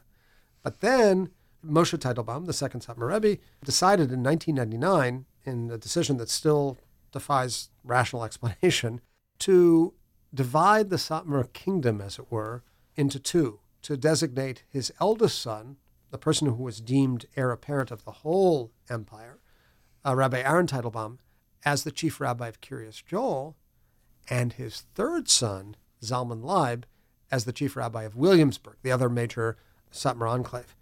But 0.64 0.80
then 0.80 1.30
Moshe 1.64 1.96
Teitelbaum, 1.96 2.46
the 2.46 2.52
second 2.52 2.80
Satmar 2.80 3.12
Rebbe, 3.12 3.40
decided 3.64 4.10
in 4.10 4.24
1999, 4.24 5.26
in 5.44 5.70
a 5.70 5.78
decision 5.78 6.16
that 6.16 6.28
still 6.28 6.76
defies 7.12 7.70
rational 7.84 8.24
explanation, 8.28 9.00
to 9.38 9.94
divide 10.34 10.90
the 10.90 10.96
Satmar 10.96 11.52
kingdom, 11.52 12.00
as 12.00 12.18
it 12.18 12.32
were, 12.32 12.64
into 12.96 13.20
two, 13.20 13.60
to 13.82 13.96
designate 13.96 14.64
his 14.68 14.92
eldest 15.00 15.40
son, 15.40 15.76
the 16.10 16.18
person 16.18 16.48
who 16.48 16.62
was 16.62 16.80
deemed 16.80 17.26
heir 17.36 17.50
apparent 17.50 17.90
of 17.90 18.04
the 18.04 18.10
whole 18.12 18.72
empire, 18.88 19.38
uh, 20.04 20.14
Rabbi 20.14 20.40
Aaron 20.40 20.66
Teitelbaum, 20.66 21.18
as 21.64 21.84
the 21.84 21.90
chief 21.90 22.20
rabbi 22.20 22.48
of 22.48 22.60
Kiryas 22.60 23.04
Joel, 23.04 23.56
and 24.30 24.54
his 24.54 24.84
third 24.94 25.28
son, 25.28 25.76
Zalman 26.02 26.42
Leib, 26.44 26.84
as 27.30 27.44
the 27.44 27.52
chief 27.52 27.76
rabbi 27.76 28.04
of 28.04 28.16
Williamsburg, 28.16 28.76
the 28.82 28.92
other 28.92 29.08
major 29.08 29.56
Satmar 29.92 30.28
enclave. 30.28 30.76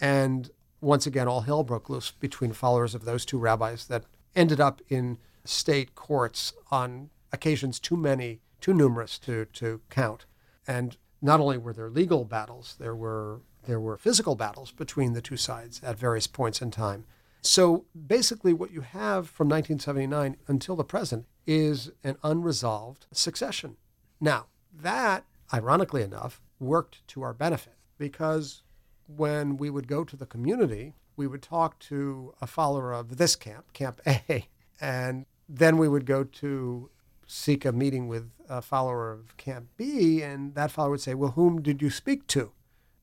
And 0.00 0.50
once 0.80 1.06
again, 1.06 1.28
all 1.28 1.42
hell 1.42 1.64
broke 1.64 1.88
loose 1.88 2.10
between 2.10 2.52
followers 2.52 2.94
of 2.94 3.04
those 3.04 3.24
two 3.24 3.38
rabbis 3.38 3.86
that 3.86 4.04
ended 4.34 4.60
up 4.60 4.80
in 4.88 5.18
state 5.44 5.94
courts 5.94 6.52
on 6.70 7.10
occasions 7.32 7.78
too 7.78 7.96
many, 7.96 8.40
too 8.60 8.74
numerous 8.74 9.18
to, 9.20 9.44
to 9.46 9.80
count. 9.90 10.24
And 10.66 10.96
not 11.22 11.40
only 11.40 11.56
were 11.56 11.72
there 11.72 11.88
legal 11.88 12.24
battles, 12.24 12.76
there 12.78 12.96
were 12.96 13.40
there 13.64 13.80
were 13.80 13.96
physical 13.96 14.34
battles 14.34 14.72
between 14.72 15.12
the 15.12 15.22
two 15.22 15.36
sides 15.36 15.80
at 15.84 15.96
various 15.96 16.26
points 16.26 16.60
in 16.60 16.72
time. 16.72 17.04
So 17.42 17.84
basically, 17.94 18.52
what 18.52 18.72
you 18.72 18.80
have 18.80 19.28
from 19.28 19.48
1979 19.48 20.36
until 20.48 20.74
the 20.74 20.84
present 20.84 21.26
is 21.46 21.90
an 22.02 22.16
unresolved 22.24 23.06
succession. 23.12 23.76
Now, 24.20 24.46
that, 24.72 25.24
ironically 25.52 26.02
enough, 26.02 26.40
worked 26.58 27.06
to 27.08 27.22
our 27.22 27.32
benefit 27.32 27.74
because 27.98 28.62
when 29.06 29.56
we 29.56 29.70
would 29.70 29.86
go 29.86 30.04
to 30.04 30.16
the 30.16 30.26
community, 30.26 30.94
we 31.16 31.26
would 31.26 31.42
talk 31.42 31.78
to 31.80 32.34
a 32.40 32.46
follower 32.46 32.92
of 32.92 33.16
this 33.16 33.36
camp, 33.36 33.72
Camp 33.72 34.00
A, 34.06 34.48
and 34.80 35.26
then 35.48 35.76
we 35.76 35.88
would 35.88 36.06
go 36.06 36.24
to 36.24 36.90
seek 37.32 37.64
a 37.64 37.72
meeting 37.72 38.08
with 38.08 38.30
a 38.48 38.60
follower 38.60 39.10
of 39.10 39.36
Camp 39.36 39.68
B, 39.76 40.22
and 40.22 40.54
that 40.54 40.70
follower 40.70 40.92
would 40.92 41.00
say, 41.00 41.14
Well, 41.14 41.32
whom 41.32 41.62
did 41.62 41.80
you 41.80 41.90
speak 41.90 42.26
to? 42.28 42.52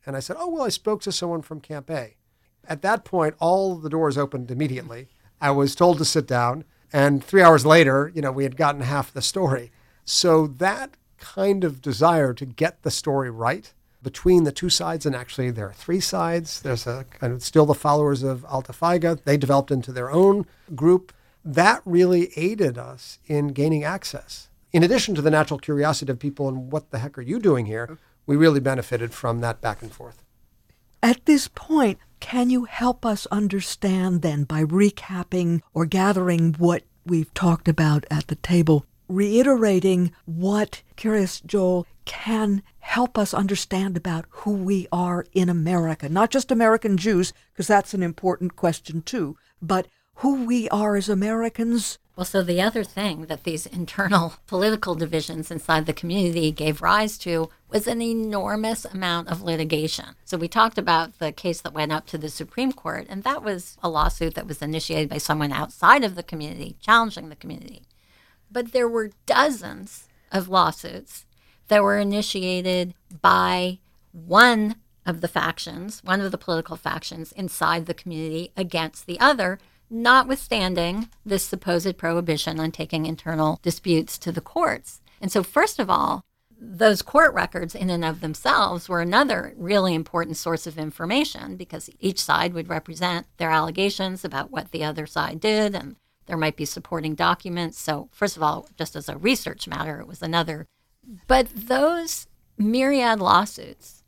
And 0.05 0.15
I 0.15 0.19
said, 0.19 0.37
Oh, 0.39 0.49
well, 0.49 0.63
I 0.63 0.69
spoke 0.69 1.01
to 1.01 1.11
someone 1.11 1.41
from 1.41 1.59
Camp 1.59 1.89
A. 1.89 2.15
At 2.67 2.81
that 2.83 3.03
point, 3.03 3.35
all 3.39 3.75
the 3.75 3.89
doors 3.89 4.17
opened 4.17 4.51
immediately. 4.51 5.07
I 5.41 5.51
was 5.51 5.75
told 5.75 5.97
to 5.97 6.05
sit 6.05 6.27
down, 6.27 6.63
and 6.93 7.23
three 7.23 7.41
hours 7.41 7.65
later, 7.65 8.11
you 8.13 8.21
know, 8.21 8.31
we 8.31 8.43
had 8.43 8.57
gotten 8.57 8.81
half 8.81 9.11
the 9.11 9.21
story. 9.21 9.71
So 10.05 10.47
that 10.47 10.95
kind 11.17 11.63
of 11.63 11.81
desire 11.81 12.33
to 12.33 12.45
get 12.45 12.83
the 12.83 12.91
story 12.91 13.29
right 13.29 13.73
between 14.01 14.43
the 14.43 14.51
two 14.51 14.69
sides, 14.69 15.05
and 15.05 15.15
actually 15.15 15.51
there 15.51 15.67
are 15.67 15.73
three 15.73 15.99
sides. 15.99 16.61
There's 16.61 16.87
a 16.87 17.05
kind 17.09 17.33
of 17.33 17.43
still 17.43 17.65
the 17.65 17.73
followers 17.73 18.23
of 18.23 18.45
Alta 18.45 18.73
Feiga. 18.73 19.21
They 19.23 19.37
developed 19.37 19.71
into 19.71 19.91
their 19.91 20.11
own 20.11 20.45
group. 20.75 21.11
That 21.43 21.81
really 21.85 22.31
aided 22.35 22.77
us 22.77 23.19
in 23.27 23.49
gaining 23.49 23.83
access. 23.83 24.49
In 24.71 24.83
addition 24.83 25.15
to 25.15 25.21
the 25.21 25.31
natural 25.31 25.59
curiosity 25.59 26.11
of 26.11 26.19
people 26.19 26.47
and 26.47 26.71
what 26.71 26.91
the 26.91 26.99
heck 26.99 27.17
are 27.17 27.21
you 27.21 27.39
doing 27.39 27.65
here, 27.65 27.97
we 28.25 28.35
really 28.35 28.59
benefited 28.59 29.13
from 29.13 29.41
that 29.41 29.61
back 29.61 29.81
and 29.81 29.91
forth. 29.91 30.23
At 31.01 31.25
this 31.25 31.47
point, 31.47 31.97
can 32.19 32.49
you 32.49 32.65
help 32.65 33.05
us 33.05 33.25
understand 33.27 34.21
then 34.21 34.43
by 34.43 34.63
recapping 34.63 35.61
or 35.73 35.85
gathering 35.85 36.53
what 36.57 36.83
we've 37.05 37.33
talked 37.33 37.67
about 37.67 38.05
at 38.11 38.27
the 38.27 38.35
table, 38.35 38.85
reiterating 39.07 40.11
what 40.25 40.83
Kiryas 40.97 41.43
Joel 41.45 41.87
can 42.05 42.61
help 42.79 43.17
us 43.17 43.33
understand 43.33 43.95
about 43.95 44.25
who 44.29 44.53
we 44.53 44.87
are 44.91 45.25
in 45.33 45.47
America, 45.47 46.09
not 46.09 46.31
just 46.31 46.51
American 46.51 46.97
Jews, 46.97 47.33
because 47.53 47.67
that's 47.67 47.93
an 47.93 48.03
important 48.03 48.55
question 48.55 49.01
too, 49.01 49.37
but 49.61 49.87
who 50.19 50.43
we 50.43 50.67
are 50.69 50.97
as 50.97 51.07
Americans. 51.07 51.97
Well, 52.15 52.25
so 52.25 52.43
the 52.43 52.61
other 52.61 52.83
thing 52.83 53.27
that 53.27 53.45
these 53.45 53.65
internal 53.65 54.33
political 54.47 54.93
divisions 54.93 55.49
inside 55.49 55.85
the 55.85 55.93
community 55.93 56.51
gave 56.51 56.81
rise 56.81 57.17
to 57.19 57.49
was 57.69 57.87
an 57.87 58.01
enormous 58.01 58.83
amount 58.83 59.29
of 59.29 59.41
litigation. 59.41 60.15
So 60.25 60.37
we 60.37 60.49
talked 60.49 60.77
about 60.77 61.19
the 61.19 61.31
case 61.31 61.61
that 61.61 61.73
went 61.73 61.93
up 61.93 62.05
to 62.07 62.17
the 62.17 62.27
Supreme 62.27 62.73
Court, 62.73 63.07
and 63.09 63.23
that 63.23 63.43
was 63.43 63.77
a 63.81 63.87
lawsuit 63.87 64.35
that 64.35 64.47
was 64.47 64.61
initiated 64.61 65.09
by 65.09 65.19
someone 65.19 65.53
outside 65.53 66.03
of 66.03 66.15
the 66.15 66.23
community, 66.23 66.75
challenging 66.81 67.29
the 67.29 67.35
community. 67.37 67.83
But 68.51 68.73
there 68.73 68.89
were 68.89 69.11
dozens 69.25 70.09
of 70.33 70.49
lawsuits 70.49 71.25
that 71.69 71.81
were 71.81 71.97
initiated 71.97 72.93
by 73.21 73.79
one 74.11 74.75
of 75.05 75.21
the 75.21 75.29
factions, 75.29 76.03
one 76.03 76.19
of 76.19 76.31
the 76.31 76.37
political 76.37 76.75
factions 76.75 77.31
inside 77.31 77.85
the 77.85 77.93
community 77.93 78.51
against 78.57 79.05
the 79.05 79.19
other 79.21 79.59
notwithstanding 79.89 81.09
this 81.25 81.43
supposed 81.43 81.97
prohibition 81.97 82.59
on 82.59 82.71
taking 82.71 83.05
internal 83.05 83.59
disputes 83.61 84.17
to 84.19 84.31
the 84.31 84.41
courts. 84.41 85.01
And 85.21 85.31
so, 85.31 85.43
first 85.43 85.79
of 85.79 85.89
all, 85.89 86.23
those 86.61 87.01
court 87.01 87.33
records, 87.33 87.73
in 87.73 87.89
and 87.89 88.03
of 88.03 88.21
themselves, 88.21 88.89
were 88.89 89.01
another 89.01 89.53
really 89.55 89.93
important 89.93 90.37
source 90.37 90.67
of 90.67 90.77
information 90.77 91.55
because 91.55 91.89
each 91.99 92.21
side 92.21 92.53
would 92.53 92.67
represent 92.67 93.27
their 93.37 93.49
allegations 93.49 94.25
about 94.25 94.51
what 94.51 94.71
the 94.71 94.83
other 94.83 95.05
side 95.05 95.39
did, 95.39 95.73
and 95.73 95.95
there 96.25 96.37
might 96.37 96.57
be 96.57 96.65
supporting 96.65 97.15
documents. 97.15 97.79
So, 97.79 98.09
first 98.11 98.35
of 98.35 98.43
all, 98.43 98.67
just 98.77 98.95
as 98.95 99.07
a 99.07 99.17
research 99.17 99.67
matter, 99.67 99.99
it 99.99 100.07
was 100.07 100.21
another. 100.21 100.67
But 101.27 101.47
those 101.55 102.27
myriad 102.57 103.19
lawsuits 103.19 104.03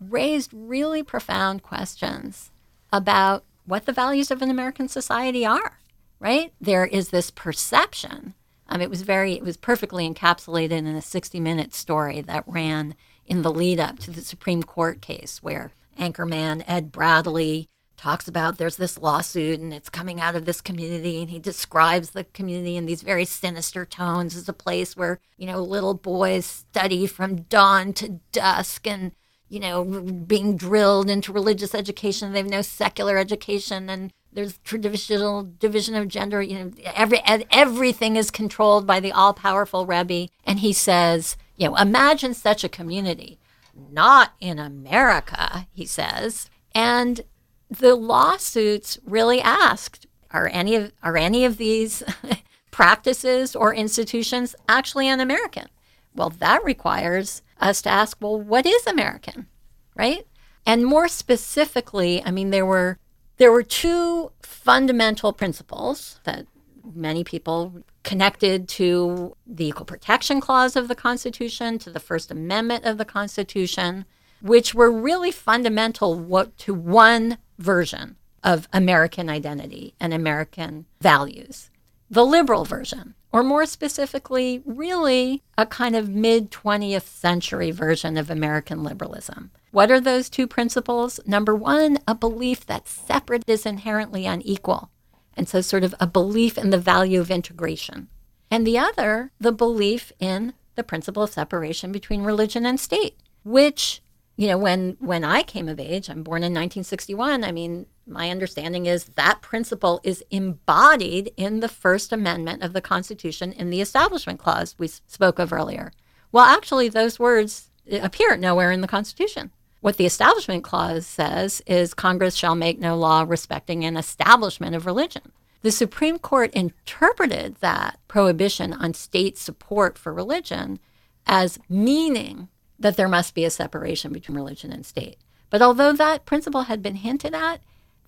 raised 0.00 0.50
really 0.52 1.02
profound 1.02 1.62
questions 1.62 2.50
about 2.92 3.44
what 3.64 3.86
the 3.86 3.92
values 3.92 4.30
of 4.30 4.42
an 4.42 4.50
American 4.50 4.88
society 4.88 5.44
are, 5.44 5.78
right? 6.18 6.52
There 6.60 6.86
is 6.86 7.10
this 7.10 7.30
perception. 7.30 8.34
Um, 8.68 8.80
it 8.80 8.90
was 8.90 9.02
very, 9.02 9.34
it 9.34 9.42
was 9.42 9.56
perfectly 9.56 10.08
encapsulated 10.08 10.72
in 10.72 10.86
a 10.86 11.02
60 11.02 11.40
minute 11.40 11.74
story 11.74 12.20
that 12.22 12.44
ran 12.46 12.94
in 13.26 13.42
the 13.42 13.52
lead 13.52 13.80
up 13.80 13.98
to 14.00 14.10
the 14.10 14.20
Supreme 14.20 14.62
Court 14.62 15.00
case 15.00 15.42
where 15.42 15.72
anchorman 15.98 16.64
Ed 16.66 16.90
Bradley 16.90 17.68
talks 18.00 18.26
about 18.26 18.56
there's 18.56 18.76
this 18.76 18.98
lawsuit 18.98 19.60
and 19.60 19.74
it's 19.74 19.90
coming 19.90 20.20
out 20.20 20.34
of 20.34 20.46
this 20.46 20.62
community 20.62 21.20
and 21.20 21.28
he 21.28 21.38
describes 21.38 22.10
the 22.10 22.24
community 22.24 22.76
in 22.76 22.86
these 22.86 23.02
very 23.02 23.26
sinister 23.26 23.84
tones 23.84 24.34
as 24.34 24.48
a 24.48 24.54
place 24.54 24.96
where 24.96 25.20
you 25.36 25.46
know 25.46 25.60
little 25.60 25.92
boys 25.92 26.46
study 26.46 27.06
from 27.06 27.42
dawn 27.42 27.92
to 27.92 28.18
dusk 28.32 28.86
and 28.86 29.12
you 29.50 29.58
know, 29.58 29.84
being 29.84 30.56
drilled 30.56 31.10
into 31.10 31.32
religious 31.32 31.74
education. 31.74 32.32
They 32.32 32.38
have 32.38 32.48
no 32.48 32.62
secular 32.62 33.18
education, 33.18 33.90
and 33.90 34.12
there's 34.32 34.58
traditional 34.58 35.42
division 35.58 35.96
of 35.96 36.06
gender. 36.06 36.40
You 36.40 36.58
know, 36.58 36.72
every 36.94 37.20
everything 37.50 38.16
is 38.16 38.30
controlled 38.30 38.86
by 38.86 39.00
the 39.00 39.12
all-powerful 39.12 39.86
Rebbe. 39.86 40.28
And 40.44 40.60
he 40.60 40.72
says, 40.72 41.36
you 41.56 41.68
know, 41.68 41.76
imagine 41.76 42.32
such 42.32 42.62
a 42.62 42.68
community, 42.68 43.40
not 43.74 44.34
in 44.40 44.60
America, 44.60 45.66
he 45.72 45.84
says. 45.84 46.48
And 46.72 47.22
the 47.68 47.96
lawsuits 47.96 48.98
really 49.04 49.40
asked, 49.40 50.06
are 50.30 50.48
any 50.52 50.76
of 50.76 50.92
are 51.02 51.16
any 51.16 51.44
of 51.44 51.56
these 51.56 52.04
practices 52.70 53.56
or 53.56 53.74
institutions 53.74 54.54
actually 54.68 55.08
un-American? 55.08 55.66
Well, 56.14 56.30
that 56.30 56.64
requires 56.64 57.42
us 57.60 57.82
to 57.82 57.88
ask, 57.88 58.16
well, 58.20 58.40
what 58.40 58.66
is 58.66 58.86
American? 58.86 59.46
Right? 59.94 60.26
And 60.66 60.84
more 60.84 61.08
specifically, 61.08 62.22
I 62.24 62.30
mean, 62.30 62.50
there 62.50 62.66
were 62.66 62.98
there 63.38 63.52
were 63.52 63.62
two 63.62 64.32
fundamental 64.42 65.32
principles 65.32 66.20
that 66.24 66.46
many 66.94 67.24
people 67.24 67.82
connected 68.02 68.68
to 68.68 69.34
the 69.46 69.68
Equal 69.68 69.86
Protection 69.86 70.40
Clause 70.40 70.76
of 70.76 70.88
the 70.88 70.94
Constitution, 70.94 71.78
to 71.78 71.90
the 71.90 72.00
First 72.00 72.30
Amendment 72.30 72.84
of 72.84 72.98
the 72.98 73.04
Constitution, 73.04 74.04
which 74.42 74.74
were 74.74 74.90
really 74.90 75.30
fundamental 75.30 76.18
what, 76.18 76.56
to 76.58 76.74
one 76.74 77.38
version 77.58 78.16
of 78.42 78.68
American 78.72 79.28
identity 79.28 79.94
and 80.00 80.14
American 80.14 80.86
values. 81.00 81.70
The 82.10 82.24
liberal 82.24 82.64
version, 82.64 83.14
or 83.32 83.42
more 83.42 83.66
specifically, 83.66 84.62
really 84.64 85.42
a 85.56 85.66
kind 85.66 85.94
of 85.94 86.08
mid 86.08 86.50
20th 86.50 87.06
century 87.06 87.70
version 87.70 88.16
of 88.16 88.30
American 88.30 88.82
liberalism. 88.82 89.50
What 89.70 89.90
are 89.90 90.00
those 90.00 90.28
two 90.28 90.46
principles? 90.46 91.20
Number 91.26 91.54
one, 91.54 91.98
a 92.08 92.14
belief 92.14 92.66
that 92.66 92.88
separate 92.88 93.44
is 93.46 93.64
inherently 93.64 94.26
unequal. 94.26 94.90
And 95.36 95.48
so, 95.48 95.60
sort 95.60 95.84
of 95.84 95.94
a 96.00 96.06
belief 96.06 96.58
in 96.58 96.70
the 96.70 96.78
value 96.78 97.20
of 97.20 97.30
integration. 97.30 98.08
And 98.50 98.66
the 98.66 98.78
other, 98.78 99.30
the 99.38 99.52
belief 99.52 100.10
in 100.18 100.54
the 100.74 100.82
principle 100.82 101.22
of 101.22 101.30
separation 101.30 101.92
between 101.92 102.22
religion 102.22 102.66
and 102.66 102.80
state, 102.80 103.16
which, 103.44 104.02
you 104.36 104.48
know, 104.48 104.58
when, 104.58 104.96
when 104.98 105.22
I 105.22 105.42
came 105.42 105.68
of 105.68 105.78
age, 105.78 106.10
I'm 106.10 106.24
born 106.24 106.42
in 106.42 106.52
1961, 106.52 107.44
I 107.44 107.52
mean, 107.52 107.86
my 108.10 108.30
understanding 108.30 108.86
is 108.86 109.04
that 109.16 109.40
principle 109.40 110.00
is 110.02 110.24
embodied 110.30 111.32
in 111.36 111.60
the 111.60 111.68
First 111.68 112.12
Amendment 112.12 112.62
of 112.62 112.72
the 112.72 112.80
Constitution 112.80 113.52
in 113.52 113.70
the 113.70 113.80
Establishment 113.80 114.38
Clause 114.38 114.74
we 114.78 114.88
spoke 114.88 115.38
of 115.38 115.52
earlier. 115.52 115.92
Well, 116.32 116.44
actually, 116.44 116.88
those 116.88 117.18
words 117.18 117.70
eh, 117.88 118.00
appear 118.02 118.36
nowhere 118.36 118.72
in 118.72 118.80
the 118.80 118.88
Constitution. 118.88 119.50
What 119.80 119.96
the 119.96 120.06
Establishment 120.06 120.62
Clause 120.62 121.06
says 121.06 121.62
is 121.66 121.94
Congress 121.94 122.34
shall 122.34 122.54
make 122.54 122.78
no 122.78 122.96
law 122.96 123.24
respecting 123.26 123.84
an 123.84 123.96
establishment 123.96 124.76
of 124.76 124.86
religion. 124.86 125.32
The 125.62 125.70
Supreme 125.70 126.18
Court 126.18 126.52
interpreted 126.52 127.56
that 127.56 127.98
prohibition 128.08 128.72
on 128.72 128.94
state 128.94 129.38
support 129.38 129.98
for 129.98 130.12
religion 130.12 130.78
as 131.26 131.58
meaning 131.68 132.48
that 132.78 132.96
there 132.96 133.08
must 133.08 133.34
be 133.34 133.44
a 133.44 133.50
separation 133.50 134.12
between 134.12 134.36
religion 134.36 134.72
and 134.72 134.84
state. 134.84 135.18
But 135.50 135.62
although 135.62 135.92
that 135.92 136.24
principle 136.24 136.62
had 136.62 136.82
been 136.82 136.96
hinted 136.96 137.34
at, 137.34 137.60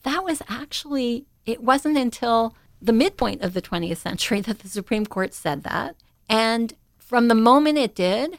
that 0.03 0.25
was 0.25 0.43
actually, 0.49 1.27
it 1.47 1.63
wasn't 1.63 1.97
until 1.97 2.55
the 2.81 2.93
midpoint 2.93 3.43
of 3.43 3.55
the 3.55 3.63
20th 3.63 3.99
century 3.99 4.41
that 4.41 4.61
the 4.61 4.69
Supreme 4.69 5.07
Court 5.07 5.33
said 5.35 5.63
that. 5.63 5.97
And 6.29 6.75
from 6.99 7.29
the 7.29 7.35
moment 7.35 7.79
it 7.79 7.95
did, 7.95 8.39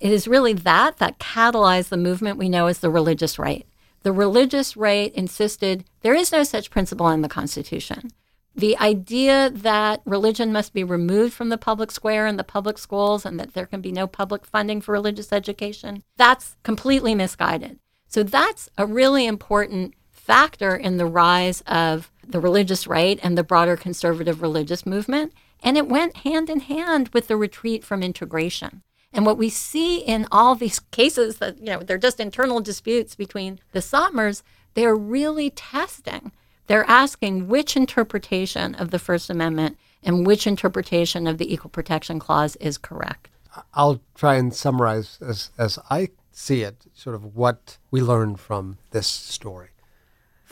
it 0.00 0.12
is 0.12 0.28
really 0.28 0.52
that 0.52 0.98
that 0.98 1.18
catalyzed 1.18 1.88
the 1.88 1.96
movement 1.96 2.38
we 2.38 2.48
know 2.48 2.66
as 2.66 2.80
the 2.80 2.90
religious 2.90 3.38
right. 3.38 3.66
The 4.02 4.12
religious 4.12 4.76
right 4.76 5.12
insisted 5.14 5.84
there 6.02 6.14
is 6.14 6.32
no 6.32 6.42
such 6.44 6.70
principle 6.70 7.08
in 7.10 7.22
the 7.22 7.28
Constitution. 7.28 8.10
The 8.54 8.78
idea 8.78 9.50
that 9.50 10.00
religion 10.06 10.52
must 10.52 10.72
be 10.72 10.82
removed 10.82 11.34
from 11.34 11.50
the 11.50 11.58
public 11.58 11.90
square 11.90 12.26
and 12.26 12.38
the 12.38 12.44
public 12.44 12.78
schools 12.78 13.26
and 13.26 13.38
that 13.38 13.52
there 13.52 13.66
can 13.66 13.80
be 13.80 13.92
no 13.92 14.06
public 14.06 14.46
funding 14.46 14.80
for 14.80 14.92
religious 14.92 15.32
education, 15.32 16.02
that's 16.16 16.56
completely 16.62 17.14
misguided. 17.14 17.78
So 18.08 18.22
that's 18.22 18.70
a 18.78 18.86
really 18.86 19.26
important 19.26 19.94
factor 20.26 20.74
in 20.74 20.96
the 20.96 21.06
rise 21.06 21.62
of 21.68 22.10
the 22.26 22.40
religious 22.40 22.86
right 22.86 23.20
and 23.22 23.38
the 23.38 23.44
broader 23.44 23.76
conservative 23.76 24.42
religious 24.42 24.84
movement. 24.84 25.32
And 25.62 25.76
it 25.76 25.88
went 25.88 26.18
hand 26.18 26.50
in 26.50 26.60
hand 26.60 27.10
with 27.12 27.28
the 27.28 27.36
retreat 27.36 27.84
from 27.84 28.02
integration. 28.02 28.82
And 29.12 29.24
what 29.24 29.38
we 29.38 29.48
see 29.48 29.98
in 29.98 30.26
all 30.32 30.56
these 30.56 30.80
cases 30.90 31.36
that, 31.38 31.58
you 31.58 31.66
know, 31.66 31.78
they're 31.78 31.96
just 31.96 32.20
internal 32.20 32.60
disputes 32.60 33.14
between 33.14 33.60
the 33.72 33.80
Satmars, 33.80 34.42
they're 34.74 34.96
really 34.96 35.50
testing. 35.50 36.32
They're 36.66 36.88
asking 36.88 37.46
which 37.46 37.76
interpretation 37.76 38.74
of 38.74 38.90
the 38.90 38.98
First 38.98 39.30
Amendment 39.30 39.78
and 40.02 40.26
which 40.26 40.46
interpretation 40.46 41.26
of 41.26 41.38
the 41.38 41.52
Equal 41.52 41.70
Protection 41.70 42.18
Clause 42.18 42.56
is 42.56 42.76
correct. 42.76 43.28
I'll 43.72 44.00
try 44.14 44.34
and 44.34 44.52
summarize 44.52 45.18
as, 45.22 45.50
as 45.56 45.78
I 45.88 46.10
see 46.32 46.62
it, 46.62 46.84
sort 46.92 47.14
of 47.14 47.36
what 47.36 47.78
we 47.90 48.02
learned 48.02 48.40
from 48.40 48.78
this 48.90 49.06
story. 49.06 49.68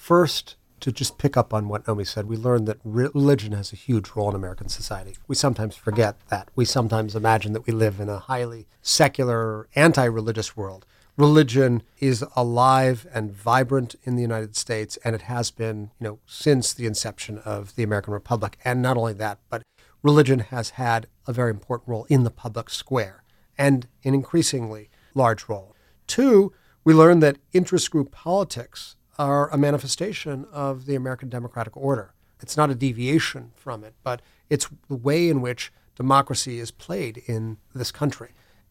First, 0.04 0.56
to 0.80 0.92
just 0.92 1.16
pick 1.16 1.34
up 1.34 1.54
on 1.54 1.66
what 1.66 1.86
Nomi 1.86 2.06
said, 2.06 2.26
we 2.26 2.36
learned 2.36 2.68
that 2.68 2.76
religion 2.84 3.52
has 3.52 3.72
a 3.72 3.76
huge 3.76 4.10
role 4.14 4.28
in 4.28 4.36
American 4.36 4.68
society. 4.68 5.16
We 5.26 5.34
sometimes 5.34 5.76
forget 5.76 6.16
that. 6.28 6.50
We 6.54 6.66
sometimes 6.66 7.16
imagine 7.16 7.54
that 7.54 7.66
we 7.66 7.72
live 7.72 8.00
in 8.00 8.10
a 8.10 8.18
highly 8.18 8.66
secular, 8.82 9.66
anti 9.74 10.04
religious 10.04 10.58
world. 10.58 10.84
Religion 11.16 11.82
is 12.00 12.22
alive 12.36 13.06
and 13.14 13.32
vibrant 13.32 13.94
in 14.04 14.14
the 14.14 14.20
United 14.20 14.56
States, 14.56 14.98
and 15.04 15.14
it 15.14 15.22
has 15.22 15.50
been, 15.50 15.90
you 15.98 16.06
know, 16.06 16.18
since 16.26 16.74
the 16.74 16.84
inception 16.84 17.38
of 17.38 17.74
the 17.74 17.82
American 17.82 18.12
Republic. 18.12 18.58
And 18.62 18.82
not 18.82 18.98
only 18.98 19.14
that, 19.14 19.38
but 19.48 19.62
religion 20.02 20.40
has 20.40 20.70
had 20.76 21.06
a 21.26 21.32
very 21.32 21.48
important 21.48 21.88
role 21.88 22.04
in 22.10 22.24
the 22.24 22.30
public 22.30 22.68
square 22.68 23.24
and 23.56 23.86
an 24.04 24.12
increasingly 24.12 24.90
large 25.14 25.48
role. 25.48 25.74
Two, 26.06 26.52
we 26.84 26.92
learned 26.92 27.22
that 27.22 27.38
interest 27.54 27.90
group 27.90 28.10
politics 28.10 28.96
are 29.18 29.48
a 29.50 29.58
manifestation 29.58 30.46
of 30.52 30.86
the 30.86 30.94
American 30.94 31.28
democratic 31.28 31.76
order. 31.76 32.12
It's 32.40 32.56
not 32.56 32.70
a 32.70 32.74
deviation 32.74 33.52
from 33.54 33.84
it, 33.84 33.94
but 34.02 34.20
it's 34.50 34.68
the 34.88 34.96
way 34.96 35.28
in 35.28 35.40
which 35.40 35.72
democracy 35.96 36.58
is 36.58 36.70
played 36.70 37.22
in 37.26 37.58
this 37.74 37.90
country. 37.90 38.30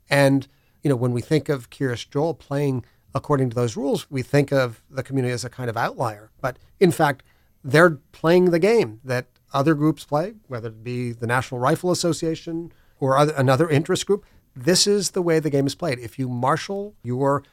And 0.09 0.47
you 0.83 0.89
know, 0.89 0.95
when 0.95 1.13
we 1.13 1.21
think 1.21 1.49
of 1.49 1.69
Kiryas 1.69 2.09
Joel 2.09 2.33
playing 2.33 2.85
according 3.15 3.49
to 3.49 3.55
those 3.55 3.77
rules, 3.77 4.09
we 4.11 4.21
think 4.21 4.51
of 4.51 4.83
the 4.89 5.03
community 5.03 5.33
as 5.33 5.45
a 5.45 5.49
kind 5.49 5.69
of 5.69 5.77
outlier. 5.77 6.29
But 6.41 6.57
in 6.79 6.91
fact, 6.91 7.23
they're 7.63 7.97
playing 8.11 8.51
the 8.51 8.59
game 8.59 8.99
that 9.03 9.27
other 9.53 9.75
groups 9.75 10.03
play, 10.03 10.33
whether 10.47 10.67
it 10.67 10.83
be 10.83 11.11
the 11.11 11.27
National 11.27 11.59
Rifle 11.59 11.91
Association 11.91 12.73
or 12.99 13.17
other, 13.17 13.33
another 13.37 13.69
interest 13.69 14.05
group. 14.05 14.25
This 14.55 14.85
is 14.85 15.11
the 15.11 15.21
way 15.21 15.39
the 15.39 15.49
game 15.49 15.65
is 15.65 15.75
played. 15.75 15.99
If 15.99 16.19
you 16.19 16.27
marshal 16.27 16.95
your 17.03 17.43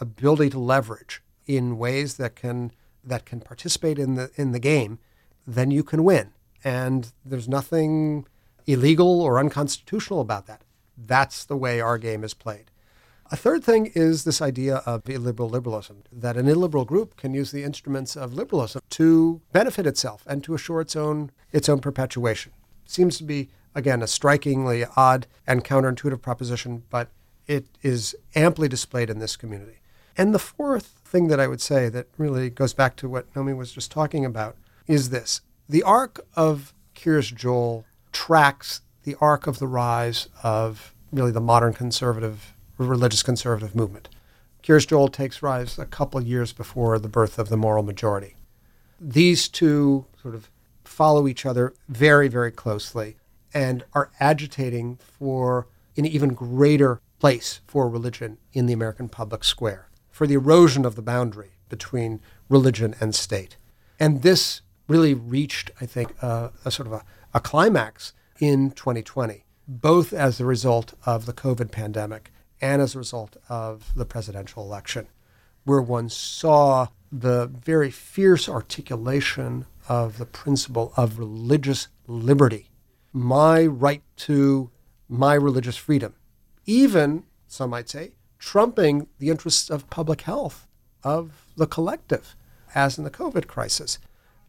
ability 0.00 0.50
to 0.50 0.58
leverage 0.58 1.22
in 1.46 1.78
ways 1.78 2.16
that 2.16 2.36
can 2.36 2.72
that 3.02 3.24
can 3.24 3.40
participate 3.40 3.98
in 3.98 4.14
the 4.14 4.30
in 4.36 4.52
the 4.52 4.58
game, 4.58 4.98
then 5.46 5.70
you 5.70 5.82
can 5.82 6.04
win. 6.04 6.32
And 6.62 7.12
there's 7.24 7.48
nothing 7.48 8.26
illegal 8.66 9.20
or 9.20 9.38
unconstitutional 9.38 10.20
about 10.20 10.46
that. 10.46 10.62
That's 10.96 11.44
the 11.44 11.56
way 11.56 11.80
our 11.80 11.98
game 11.98 12.22
is 12.24 12.34
played. 12.34 12.70
A 13.32 13.36
third 13.36 13.62
thing 13.62 13.92
is 13.94 14.24
this 14.24 14.42
idea 14.42 14.82
of 14.86 15.08
illiberal 15.08 15.48
liberalism, 15.48 16.02
that 16.10 16.36
an 16.36 16.48
illiberal 16.48 16.84
group 16.84 17.16
can 17.16 17.32
use 17.32 17.52
the 17.52 17.62
instruments 17.62 18.16
of 18.16 18.34
liberalism 18.34 18.82
to 18.90 19.40
benefit 19.52 19.86
itself 19.86 20.24
and 20.26 20.42
to 20.42 20.54
assure 20.54 20.80
its 20.80 20.96
own 20.96 21.30
its 21.52 21.68
own 21.68 21.80
perpetuation. 21.80 22.52
Seems 22.86 23.16
to 23.18 23.24
be 23.24 23.48
again 23.74 24.02
a 24.02 24.08
strikingly 24.08 24.84
odd 24.96 25.28
and 25.46 25.64
counterintuitive 25.64 26.20
proposition, 26.20 26.82
but 26.90 27.08
it 27.46 27.66
is 27.82 28.16
amply 28.34 28.68
displayed 28.68 29.10
in 29.10 29.20
this 29.20 29.36
community. 29.36 29.78
And 30.16 30.34
the 30.34 30.38
fourth 30.38 31.00
thing 31.04 31.28
that 31.28 31.40
I 31.40 31.46
would 31.46 31.60
say 31.60 31.88
that 31.88 32.06
really 32.16 32.50
goes 32.50 32.72
back 32.72 32.96
to 32.96 33.08
what 33.08 33.32
Nomi 33.34 33.56
was 33.56 33.72
just 33.72 33.90
talking 33.90 34.24
about 34.24 34.56
is 34.86 35.10
this 35.10 35.40
the 35.68 35.82
arc 35.82 36.20
of 36.34 36.74
Kiryas 36.94 37.34
Joel 37.34 37.84
tracks 38.12 38.82
the 39.04 39.16
arc 39.20 39.46
of 39.46 39.58
the 39.58 39.66
rise 39.66 40.28
of 40.42 40.94
really 41.12 41.32
the 41.32 41.40
modern 41.40 41.72
conservative, 41.72 42.54
religious 42.76 43.22
conservative 43.22 43.74
movement. 43.74 44.08
Kiryas 44.62 44.86
Joel 44.86 45.08
takes 45.08 45.42
rise 45.42 45.78
a 45.78 45.86
couple 45.86 46.20
years 46.20 46.52
before 46.52 46.98
the 46.98 47.08
birth 47.08 47.38
of 47.38 47.48
the 47.48 47.56
moral 47.56 47.82
majority. 47.82 48.36
These 49.00 49.48
two 49.48 50.06
sort 50.20 50.34
of 50.34 50.50
follow 50.84 51.26
each 51.26 51.46
other 51.46 51.72
very, 51.88 52.28
very 52.28 52.50
closely 52.50 53.16
and 53.54 53.84
are 53.94 54.10
agitating 54.20 54.98
for 55.18 55.66
an 55.96 56.04
even 56.04 56.34
greater 56.34 57.00
place 57.18 57.60
for 57.66 57.88
religion 57.88 58.38
in 58.52 58.66
the 58.66 58.72
American 58.72 59.08
public 59.08 59.44
square 59.44 59.89
for 60.20 60.26
the 60.26 60.34
erosion 60.34 60.84
of 60.84 60.96
the 60.96 61.02
boundary 61.02 61.52
between 61.70 62.20
religion 62.50 62.94
and 63.00 63.14
state. 63.14 63.56
And 63.98 64.20
this 64.20 64.60
really 64.86 65.14
reached, 65.14 65.70
I 65.80 65.86
think, 65.86 66.12
a 66.20 66.52
sort 66.68 66.86
of 66.86 66.92
a, 66.92 67.04
a 67.32 67.40
climax 67.40 68.12
in 68.38 68.72
2020, 68.72 69.46
both 69.66 70.12
as 70.12 70.38
a 70.38 70.44
result 70.44 70.92
of 71.06 71.24
the 71.24 71.32
COVID 71.32 71.70
pandemic 71.70 72.30
and 72.60 72.82
as 72.82 72.94
a 72.94 72.98
result 72.98 73.38
of 73.48 73.94
the 73.96 74.04
presidential 74.04 74.62
election, 74.62 75.08
where 75.64 75.80
one 75.80 76.10
saw 76.10 76.88
the 77.10 77.46
very 77.46 77.90
fierce 77.90 78.46
articulation 78.46 79.64
of 79.88 80.18
the 80.18 80.26
principle 80.26 80.92
of 80.98 81.18
religious 81.18 81.88
liberty, 82.06 82.68
my 83.14 83.64
right 83.64 84.02
to 84.16 84.70
my 85.08 85.32
religious 85.32 85.78
freedom, 85.78 86.12
even, 86.66 87.24
some 87.46 87.70
might 87.70 87.88
say, 87.88 88.12
trumping 88.40 89.06
the 89.18 89.30
interests 89.30 89.70
of 89.70 89.88
public 89.90 90.22
health, 90.22 90.66
of 91.04 91.46
the 91.56 91.66
collective, 91.66 92.34
as 92.74 92.98
in 92.98 93.04
the 93.04 93.10
COVID 93.10 93.46
crisis. 93.46 93.98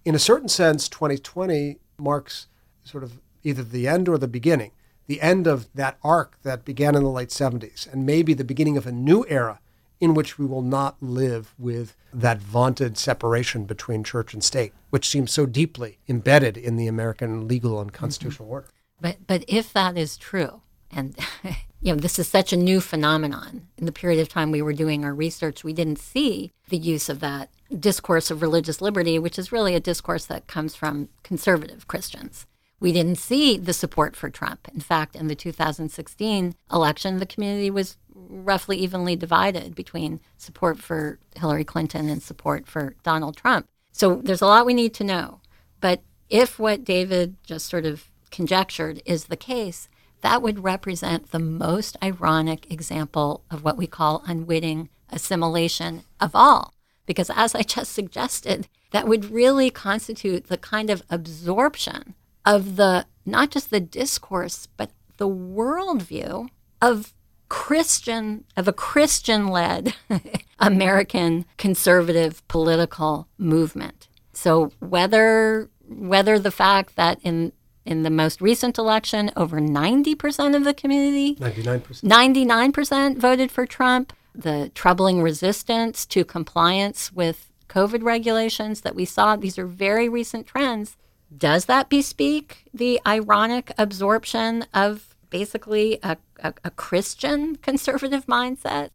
In 0.04 0.16
a 0.16 0.20
certain 0.20 0.50
sense, 0.50 0.90
2020 0.90 1.78
marks 2.00 2.48
sort 2.84 3.04
of 3.04 3.20
either 3.44 3.64
the 3.64 3.88
end 3.88 4.10
or 4.10 4.18
the 4.18 4.28
beginning, 4.28 4.72
the 5.06 5.22
end 5.22 5.46
of 5.46 5.72
that 5.76 5.98
arc 6.04 6.38
that 6.42 6.66
began 6.66 6.96
in 6.96 7.04
the 7.04 7.10
late 7.10 7.30
70s, 7.30 7.92
and 7.92 8.06
maybe 8.06 8.34
the 8.34 8.44
beginning 8.44 8.78
of 8.78 8.88
a 8.88 8.92
new 8.92 9.26
era 9.28 9.60
in 10.00 10.16
which 10.16 10.40
we 10.40 10.46
will 10.46 10.64
not 10.64 10.96
live 11.00 11.54
with 11.60 11.96
that 12.12 12.40
vaunted 12.40 12.98
separation 12.98 13.66
between 13.66 14.04
church 14.04 14.34
and 14.34 14.44
state, 14.44 14.74
which 14.90 15.08
seems 15.08 15.32
so 15.32 15.46
deeply 15.46 16.00
embedded 16.10 16.58
in 16.58 16.76
the 16.76 16.88
American 16.88 17.48
legal 17.48 17.80
and 17.80 17.94
constitutional 17.94 18.48
mm-hmm. 18.48 18.54
order. 18.54 18.68
But, 19.00 19.28
but 19.28 19.46
if 19.48 19.72
that 19.74 19.98
is 19.98 20.18
true, 20.18 20.62
and 20.90 21.16
you 21.82 21.92
know, 21.92 22.00
this 22.00 22.20
is 22.20 22.28
such 22.28 22.54
a 22.54 22.58
new 22.58 22.80
phenomenon. 22.80 23.68
In 23.78 23.86
the 23.86 23.92
period 23.92 24.20
of 24.20 24.30
time 24.30 24.52
we 24.52 24.62
were 24.62 24.74
doing 24.74 25.04
our 25.04 25.14
research, 25.14 25.64
we 25.64 25.74
didn't 25.74 26.00
see 26.00 26.52
the 26.70 26.78
use 26.78 27.10
of 27.10 27.20
that 27.22 27.50
discourse 27.78 28.30
of 28.30 28.42
religious 28.42 28.82
liberty, 28.82 29.18
which 29.18 29.40
is 29.40 29.52
really 29.52 29.74
a 29.76 29.80
discourse 29.80 30.26
that 30.26 30.48
comes 30.48 30.76
from 30.76 31.10
conservative 31.24 31.88
Christians. 31.88 32.46
we 32.82 32.92
didn't 32.92 33.18
see 33.18 33.58
the 33.58 33.74
support 33.74 34.16
for 34.16 34.30
Trump. 34.30 34.68
In 34.74 34.82
fact, 34.82 35.16
in 35.16 35.28
the 35.28 35.36
2016 35.36 36.56
election, 36.74 37.20
the 37.20 37.28
community 37.28 37.70
was 37.70 37.96
roughly 38.14 38.76
evenly 38.78 39.16
divided 39.16 39.76
between 39.76 40.20
support 40.38 40.80
for 40.80 41.20
Hillary 41.36 41.64
Clinton 41.64 42.10
and 42.10 42.24
support 42.24 42.68
for 42.68 42.96
Donald 43.04 43.38
Trump. 43.38 43.68
So 43.92 44.16
there's 44.16 44.42
a 44.42 44.48
lot 44.48 44.66
we 44.66 44.74
need 44.74 44.96
to 44.96 45.04
know. 45.04 45.42
But 45.80 46.02
if 46.30 46.58
what 46.58 46.84
David 46.84 47.36
just 47.44 47.68
sort 47.68 47.86
of 47.86 48.10
conjectured 48.32 49.02
is 49.06 49.26
the 49.26 49.38
case, 49.38 49.88
that 50.22 50.42
would 50.42 50.64
represent 50.64 51.32
the 51.32 51.40
most 51.40 51.98
ironic 52.04 52.72
example 52.72 53.44
of 53.50 53.64
what 53.64 53.78
we 53.78 53.88
call 53.88 54.24
unwitting 54.26 54.90
assimilation 55.10 56.04
of 56.20 56.32
all. 56.34 56.74
Because 57.06 57.30
as 57.36 57.56
I 57.56 57.64
just 57.64 57.92
suggested, 57.92 58.68
that 58.92 59.08
would 59.08 59.32
really 59.32 59.70
constitute 59.70 60.48
the 60.48 60.58
kind 60.58 60.90
of 60.90 61.04
absorption 61.10 62.16
of 62.46 62.76
the 62.76 63.06
not 63.26 63.52
just 63.52 63.70
the 63.70 63.80
discourse, 63.80 64.68
but 64.78 64.92
the 65.18 65.30
worldview 65.30 66.50
of 66.82 67.14
Christian 67.50 68.46
of 68.56 68.68
a 68.68 68.74
Christian 68.74 69.48
led 69.48 69.94
American 70.60 71.46
conservative 71.58 72.48
political 72.48 73.28
movement. 73.38 74.08
So 74.34 74.72
whether 74.80 75.70
whether 75.88 76.40
the 76.40 76.52
fact 76.52 76.96
that 76.96 77.20
in 77.24 77.52
in 77.86 78.04
the 78.04 78.10
most 78.10 78.42
recent 78.42 78.78
election, 78.78 79.32
over 79.36 79.60
90% 79.60 80.56
of 80.56 80.64
the 80.64 80.74
community, 80.74 81.36
99%. 81.36 82.04
99% 82.04 83.18
voted 83.18 83.52
for 83.52 83.66
Trump. 83.66 84.14
The 84.34 84.72
troubling 84.74 85.22
resistance 85.22 86.06
to 86.08 86.24
compliance 86.24 87.12
with 87.12 87.52
COVID 87.68 88.04
regulations 88.04 88.82
that 88.82 88.96
we 88.96 89.06
saw, 89.06 89.36
these 89.36 89.58
are 89.58 89.66
very 89.66 90.08
recent 90.08 90.48
trends. 90.48 90.96
Does 91.36 91.66
that 91.66 91.90
bespeak 91.90 92.66
the 92.74 93.00
ironic 93.08 93.72
absorption 93.78 94.66
of 94.74 95.16
basically 95.30 95.98
a, 96.04 96.18
a, 96.44 96.54
a 96.64 96.70
Christian 96.72 97.56
conservative 97.56 98.26
mindset? 98.26 98.90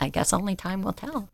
I 0.00 0.08
guess 0.08 0.32
only 0.32 0.56
time 0.56 0.82
will 0.82 0.94
tell. 0.94 1.28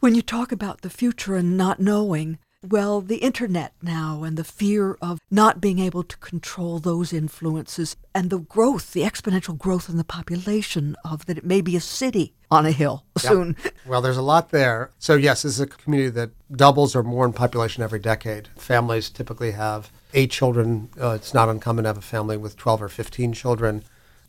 When 0.00 0.14
you 0.14 0.22
talk 0.22 0.52
about 0.52 0.82
the 0.82 0.90
future 0.90 1.36
and 1.36 1.56
not 1.56 1.80
knowing, 1.80 2.38
well, 2.68 3.00
the 3.00 3.16
internet 3.16 3.72
now 3.80 4.22
and 4.22 4.36
the 4.36 4.44
fear 4.44 4.98
of 5.00 5.18
not 5.30 5.60
being 5.60 5.78
able 5.78 6.02
to 6.02 6.16
control 6.18 6.78
those 6.78 7.12
influences 7.12 7.96
and 8.14 8.28
the 8.28 8.38
growth, 8.38 8.92
the 8.92 9.02
exponential 9.02 9.56
growth 9.56 9.88
in 9.88 9.96
the 9.96 10.04
population 10.04 10.94
of 11.04 11.24
that 11.26 11.38
it 11.38 11.44
may 11.44 11.62
be 11.62 11.74
a 11.74 11.80
city 11.80 12.34
on 12.50 12.66
a 12.66 12.72
hill 12.72 13.04
soon. 13.16 13.56
Well, 13.86 14.02
there's 14.02 14.18
a 14.18 14.22
lot 14.22 14.50
there. 14.50 14.90
So, 14.98 15.14
yes, 15.14 15.42
this 15.42 15.54
is 15.54 15.60
a 15.60 15.66
community 15.66 16.10
that 16.10 16.30
doubles 16.54 16.94
or 16.94 17.02
more 17.02 17.24
in 17.24 17.32
population 17.32 17.82
every 17.82 17.98
decade. 17.98 18.48
Families 18.56 19.10
typically 19.10 19.52
have 19.52 19.90
eight 20.12 20.30
children. 20.30 20.90
Uh, 21.00 21.10
it's 21.10 21.34
not 21.34 21.48
uncommon 21.48 21.84
to 21.84 21.88
have 21.88 21.98
a 21.98 22.02
family 22.02 22.36
with 22.36 22.56
12 22.56 22.82
or 22.82 22.88
15 22.88 23.32
children. 23.32 23.82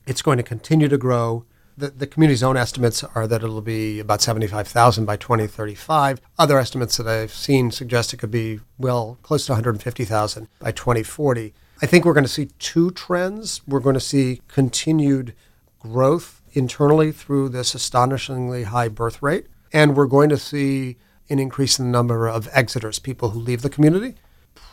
It's 0.08 0.22
going 0.22 0.38
to 0.38 0.44
continue 0.44 0.88
to 0.88 0.98
grow 0.98 1.46
the, 1.82 1.89
the 1.89 2.08
community's 2.08 2.44
own 2.44 2.56
estimates 2.56 3.04
are 3.04 3.28
that 3.28 3.44
it'll 3.44 3.62
be 3.62 4.00
about 4.00 4.22
75,000 4.22 5.04
by 5.06 5.17
2035. 5.17 6.22
Other 6.38 6.60
estimates 6.60 6.96
that 6.98 7.08
I've 7.08 7.34
seen 7.34 7.72
suggest 7.72 8.13
it 8.13 8.17
could 8.17 8.32
be, 8.32 8.60
well, 8.78 9.17
close 9.24 9.46
to 9.48 9.54
150,000 9.54 10.48
by 10.60 10.72
2040. 10.72 11.54
I 11.82 11.86
think 11.88 12.06
we're 12.06 12.13
going 12.13 12.24
to 12.24 12.30
see 12.30 12.52
two 12.60 12.91
trends. 12.91 13.62
We're 13.67 13.80
going 13.80 13.96
to 13.96 14.00
see 14.00 14.41
continued 14.48 15.34
growth 15.80 16.41
internally 16.54 17.12
through 17.12 17.50
this 17.50 17.74
astonishingly 17.74 18.63
high 18.63 18.88
birth 18.88 19.22
rate, 19.22 19.48
and 19.74 19.96
we're 19.96 20.06
going 20.06 20.30
to 20.30 20.38
see 20.38 20.98
an 21.30 21.39
increase 21.39 21.80
in 21.80 21.86
the 21.86 21.91
number 21.91 22.28
of 22.28 22.48
exiters, 22.52 23.02
people 23.02 23.32
who 23.32 23.39
leave 23.39 23.63
the 23.63 23.70
community 23.70 24.15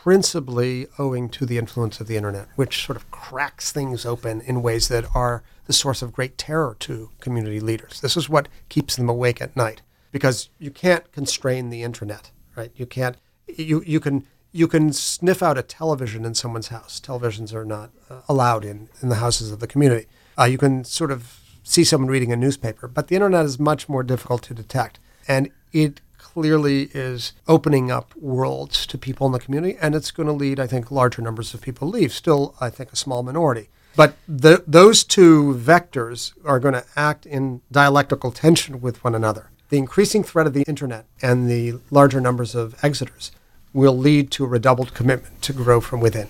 principally 0.08 0.86
owing 0.98 1.28
to 1.28 1.44
the 1.44 1.58
influence 1.58 2.00
of 2.00 2.06
the 2.06 2.16
internet, 2.16 2.48
which 2.56 2.86
sort 2.86 2.96
of 2.96 3.10
cracks 3.10 3.70
things 3.70 4.06
open 4.06 4.40
in 4.40 4.62
ways 4.62 4.88
that 4.88 5.04
are 5.14 5.42
the 5.66 5.72
source 5.74 6.00
of 6.00 6.14
great 6.14 6.38
terror 6.38 6.74
to 6.80 7.10
community 7.20 7.60
leaders. 7.60 8.00
This 8.00 8.16
is 8.16 8.26
what 8.26 8.48
keeps 8.70 8.96
them 8.96 9.10
awake 9.10 9.42
at 9.42 9.54
night 9.54 9.82
because 10.10 10.48
you 10.58 10.70
can't 10.70 11.12
constrain 11.12 11.68
the 11.68 11.82
internet, 11.82 12.30
right? 12.56 12.70
You 12.74 12.86
can't 12.86 13.18
you 13.48 13.82
you 13.84 14.00
can 14.00 14.26
you 14.50 14.66
can 14.66 14.94
sniff 14.94 15.42
out 15.42 15.58
a 15.58 15.62
television 15.62 16.24
in 16.24 16.34
someone's 16.34 16.68
house. 16.68 16.98
Televisions 17.00 17.52
are 17.52 17.66
not 17.66 17.90
uh, 18.08 18.22
allowed 18.30 18.64
in 18.64 18.88
in 19.02 19.10
the 19.10 19.16
houses 19.16 19.52
of 19.52 19.60
the 19.60 19.66
community. 19.66 20.06
Uh, 20.38 20.44
you 20.44 20.56
can 20.56 20.84
sort 20.84 21.10
of 21.10 21.38
see 21.62 21.84
someone 21.84 22.08
reading 22.08 22.32
a 22.32 22.36
newspaper, 22.36 22.88
but 22.88 23.08
the 23.08 23.14
internet 23.14 23.44
is 23.44 23.58
much 23.58 23.90
more 23.90 24.02
difficult 24.02 24.42
to 24.44 24.54
detect, 24.54 24.98
and 25.28 25.50
it 25.70 26.00
clearly 26.18 26.90
is 26.92 27.32
opening 27.46 27.90
up 27.90 28.14
worlds 28.16 28.86
to 28.86 28.98
people 28.98 29.26
in 29.26 29.32
the 29.32 29.38
community, 29.38 29.78
and 29.80 29.94
it's 29.94 30.10
going 30.10 30.26
to 30.26 30.32
lead, 30.32 30.60
I 30.60 30.66
think, 30.66 30.90
larger 30.90 31.22
numbers 31.22 31.54
of 31.54 31.62
people 31.62 31.88
leave. 31.88 32.12
Still, 32.12 32.54
I 32.60 32.70
think, 32.70 32.92
a 32.92 32.96
small 32.96 33.22
minority. 33.22 33.68
But 33.96 34.16
the, 34.28 34.62
those 34.66 35.02
two 35.02 35.54
vectors 35.54 36.32
are 36.44 36.60
going 36.60 36.74
to 36.74 36.84
act 36.94 37.26
in 37.26 37.62
dialectical 37.72 38.30
tension 38.30 38.80
with 38.80 39.02
one 39.02 39.14
another. 39.14 39.50
The 39.70 39.78
increasing 39.78 40.22
threat 40.22 40.46
of 40.46 40.54
the 40.54 40.62
internet 40.68 41.06
and 41.20 41.50
the 41.50 41.80
larger 41.90 42.20
numbers 42.20 42.54
of 42.54 42.76
exiters 42.82 43.32
will 43.72 43.96
lead 43.96 44.30
to 44.32 44.44
a 44.44 44.48
redoubled 44.48 44.94
commitment 44.94 45.42
to 45.42 45.52
grow 45.52 45.80
from 45.80 46.00
within. 46.00 46.28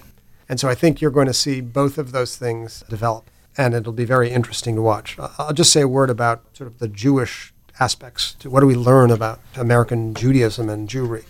And 0.48 0.59
so 0.59 0.68
I 0.68 0.74
think 0.74 1.01
you're 1.01 1.11
going 1.11 1.27
to 1.27 1.35
see 1.35 1.61
both 1.61 1.98
of 1.98 2.12
those 2.12 2.37
things 2.37 2.83
develop, 2.88 3.31
and 3.57 3.74
it'll 3.74 3.92
be 3.92 4.05
very 4.05 4.31
interesting 4.31 4.74
to 4.77 4.83
watch. 4.83 5.18
I'll 5.18 5.53
just 5.53 5.72
say 5.72 5.83
a 5.83 5.88
word 5.88 6.11
about 6.11 6.44
sort 6.57 6.68
of 6.68 6.79
the 6.79 6.88
Jewish 6.88 7.53
aspects 7.81 8.35
to 8.35 8.51
what 8.51 8.61
do 8.61 8.67
we 8.67 8.75
learn 8.75 9.11
about 9.11 9.41
American 9.57 10.14
Judaism 10.14 10.69
and 10.69 10.88
Jewry. 10.88 11.25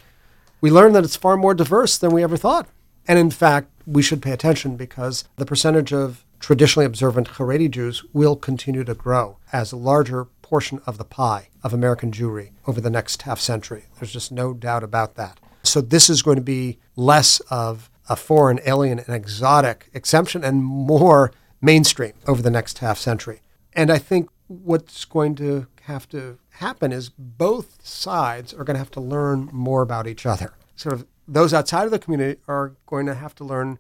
We 0.61 0.71
learn 0.71 0.93
that 0.93 1.05
it's 1.05 1.17
far 1.17 1.37
more 1.37 1.55
diverse 1.55 1.99
than 1.99 2.11
we 2.11 2.23
ever 2.23 2.37
thought. 2.37 2.69
And 3.07 3.19
in 3.19 3.31
fact, 3.31 3.71
we 3.87 4.03
should 4.03 4.21
pay 4.21 4.33
attention 4.33 4.77
because 4.77 5.25
the 5.37 5.47
percentage 5.47 5.93
of 5.93 6.25
traditionally 6.41 6.87
observant 6.87 7.29
Haredi 7.29 7.71
Jews 7.71 8.05
will 8.13 8.37
continue 8.37 8.85
to 8.85 8.95
grow 8.95 9.39
as 9.53 9.73
a 9.73 9.77
larger 9.77 10.27
portion 10.43 10.81
of 10.87 10.99
the 10.99 11.05
pie 11.05 11.49
of 11.63 11.73
American 11.73 12.11
Jewry 12.11 12.51
over 12.67 12.81
the 12.81 12.91
next 12.91 13.23
half 13.23 13.41
century. 13.41 13.85
There's 13.99 14.13
just 14.13 14.33
no 14.33 14.55
doubt 14.55 14.83
about 14.83 15.15
that. 15.17 15.39
So 15.63 15.81
this 15.81 16.09
is 16.09 16.23
going 16.23 16.37
to 16.37 16.43
be 16.43 16.79
less 16.97 17.41
of 17.51 17.91
a 18.09 18.17
foreign, 18.17 18.61
alien, 18.65 18.99
and 18.99 19.15
exotic 19.15 19.91
exemption 19.93 20.45
and 20.45 20.65
more 20.65 21.33
mainstream 21.61 22.13
over 22.27 22.41
the 22.41 22.51
next 22.51 22.79
half 22.79 22.99
century. 22.99 23.41
And 23.75 23.91
I 23.91 23.99
think 23.99 24.31
what's 24.49 25.05
going 25.05 25.35
to 25.37 25.67
have 25.83 26.09
to 26.09 26.39
happen 26.51 26.93
is 26.93 27.11
both 27.11 27.87
sides 27.87 28.53
are 28.53 28.65
going 28.65 28.75
to 28.75 28.79
have 28.79 28.91
to 28.91 29.01
learn 29.01 29.49
more 29.53 29.83
about 29.83 30.07
each 30.07 30.27
other. 30.27 30.55
Sort 30.75 30.95
of 30.95 31.07
those 31.27 31.55
outside 31.55 31.85
of 31.85 31.91
the 31.91 31.99
community 31.99 32.41
are 32.49 32.75
going 32.87 33.07
to 33.07 33.15
have 33.15 33.35
to 33.37 33.45
learn 33.45 33.79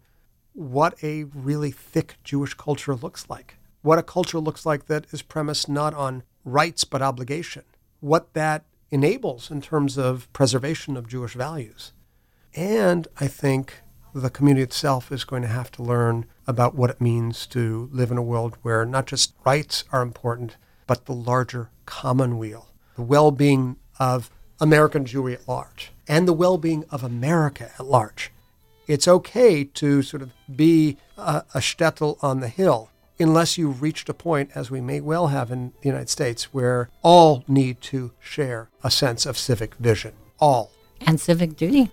what 0.52 1.02
a 1.02 1.24
really 1.24 1.70
thick 1.70 2.16
Jewish 2.22 2.54
culture 2.54 2.94
looks 2.94 3.28
like, 3.30 3.56
what 3.82 3.98
a 3.98 4.02
culture 4.02 4.38
looks 4.38 4.66
like 4.66 4.86
that 4.86 5.06
is 5.12 5.22
premised 5.22 5.68
not 5.68 5.94
on 5.94 6.22
rights 6.44 6.84
but 6.84 7.00
obligation, 7.00 7.64
what 8.00 8.34
that 8.34 8.64
enables 8.90 9.50
in 9.50 9.60
terms 9.60 9.96
of 9.96 10.30
preservation 10.32 10.96
of 10.96 11.08
Jewish 11.08 11.34
values. 11.34 11.92
And 12.54 13.08
I 13.20 13.28
think 13.28 13.82
the 14.14 14.30
community 14.30 14.62
itself 14.62 15.12
is 15.12 15.24
going 15.24 15.42
to 15.42 15.48
have 15.48 15.70
to 15.72 15.82
learn 15.82 16.26
about 16.46 16.74
what 16.74 16.90
it 16.90 17.00
means 17.00 17.46
to 17.46 17.88
live 17.92 18.10
in 18.10 18.18
a 18.18 18.22
world 18.22 18.56
where 18.62 18.84
not 18.84 19.06
just 19.06 19.34
rights 19.44 19.84
are 19.92 20.02
important, 20.02 20.56
but 20.86 21.06
the 21.06 21.12
larger 21.12 21.70
commonweal, 21.86 22.68
the 22.96 23.02
well 23.02 23.30
being 23.30 23.76
of 23.98 24.30
American 24.60 25.04
Jewry 25.04 25.34
at 25.34 25.48
large, 25.48 25.92
and 26.06 26.26
the 26.26 26.32
well 26.32 26.58
being 26.58 26.84
of 26.90 27.04
America 27.04 27.70
at 27.78 27.86
large. 27.86 28.30
It's 28.86 29.06
okay 29.06 29.64
to 29.64 30.02
sort 30.02 30.22
of 30.22 30.32
be 30.54 30.96
a, 31.16 31.44
a 31.54 31.58
shtetl 31.58 32.16
on 32.22 32.40
the 32.40 32.48
hill 32.48 32.90
unless 33.20 33.58
you've 33.58 33.82
reached 33.82 34.08
a 34.08 34.14
point, 34.14 34.50
as 34.54 34.70
we 34.70 34.80
may 34.80 35.00
well 35.00 35.28
have 35.28 35.50
in 35.50 35.72
the 35.82 35.88
United 35.88 36.08
States, 36.08 36.54
where 36.54 36.88
all 37.02 37.44
need 37.48 37.80
to 37.80 38.12
share 38.20 38.70
a 38.82 38.90
sense 38.90 39.26
of 39.26 39.36
civic 39.36 39.74
vision. 39.74 40.12
All. 40.38 40.70
And 41.00 41.20
civic 41.20 41.56
duty. 41.56 41.90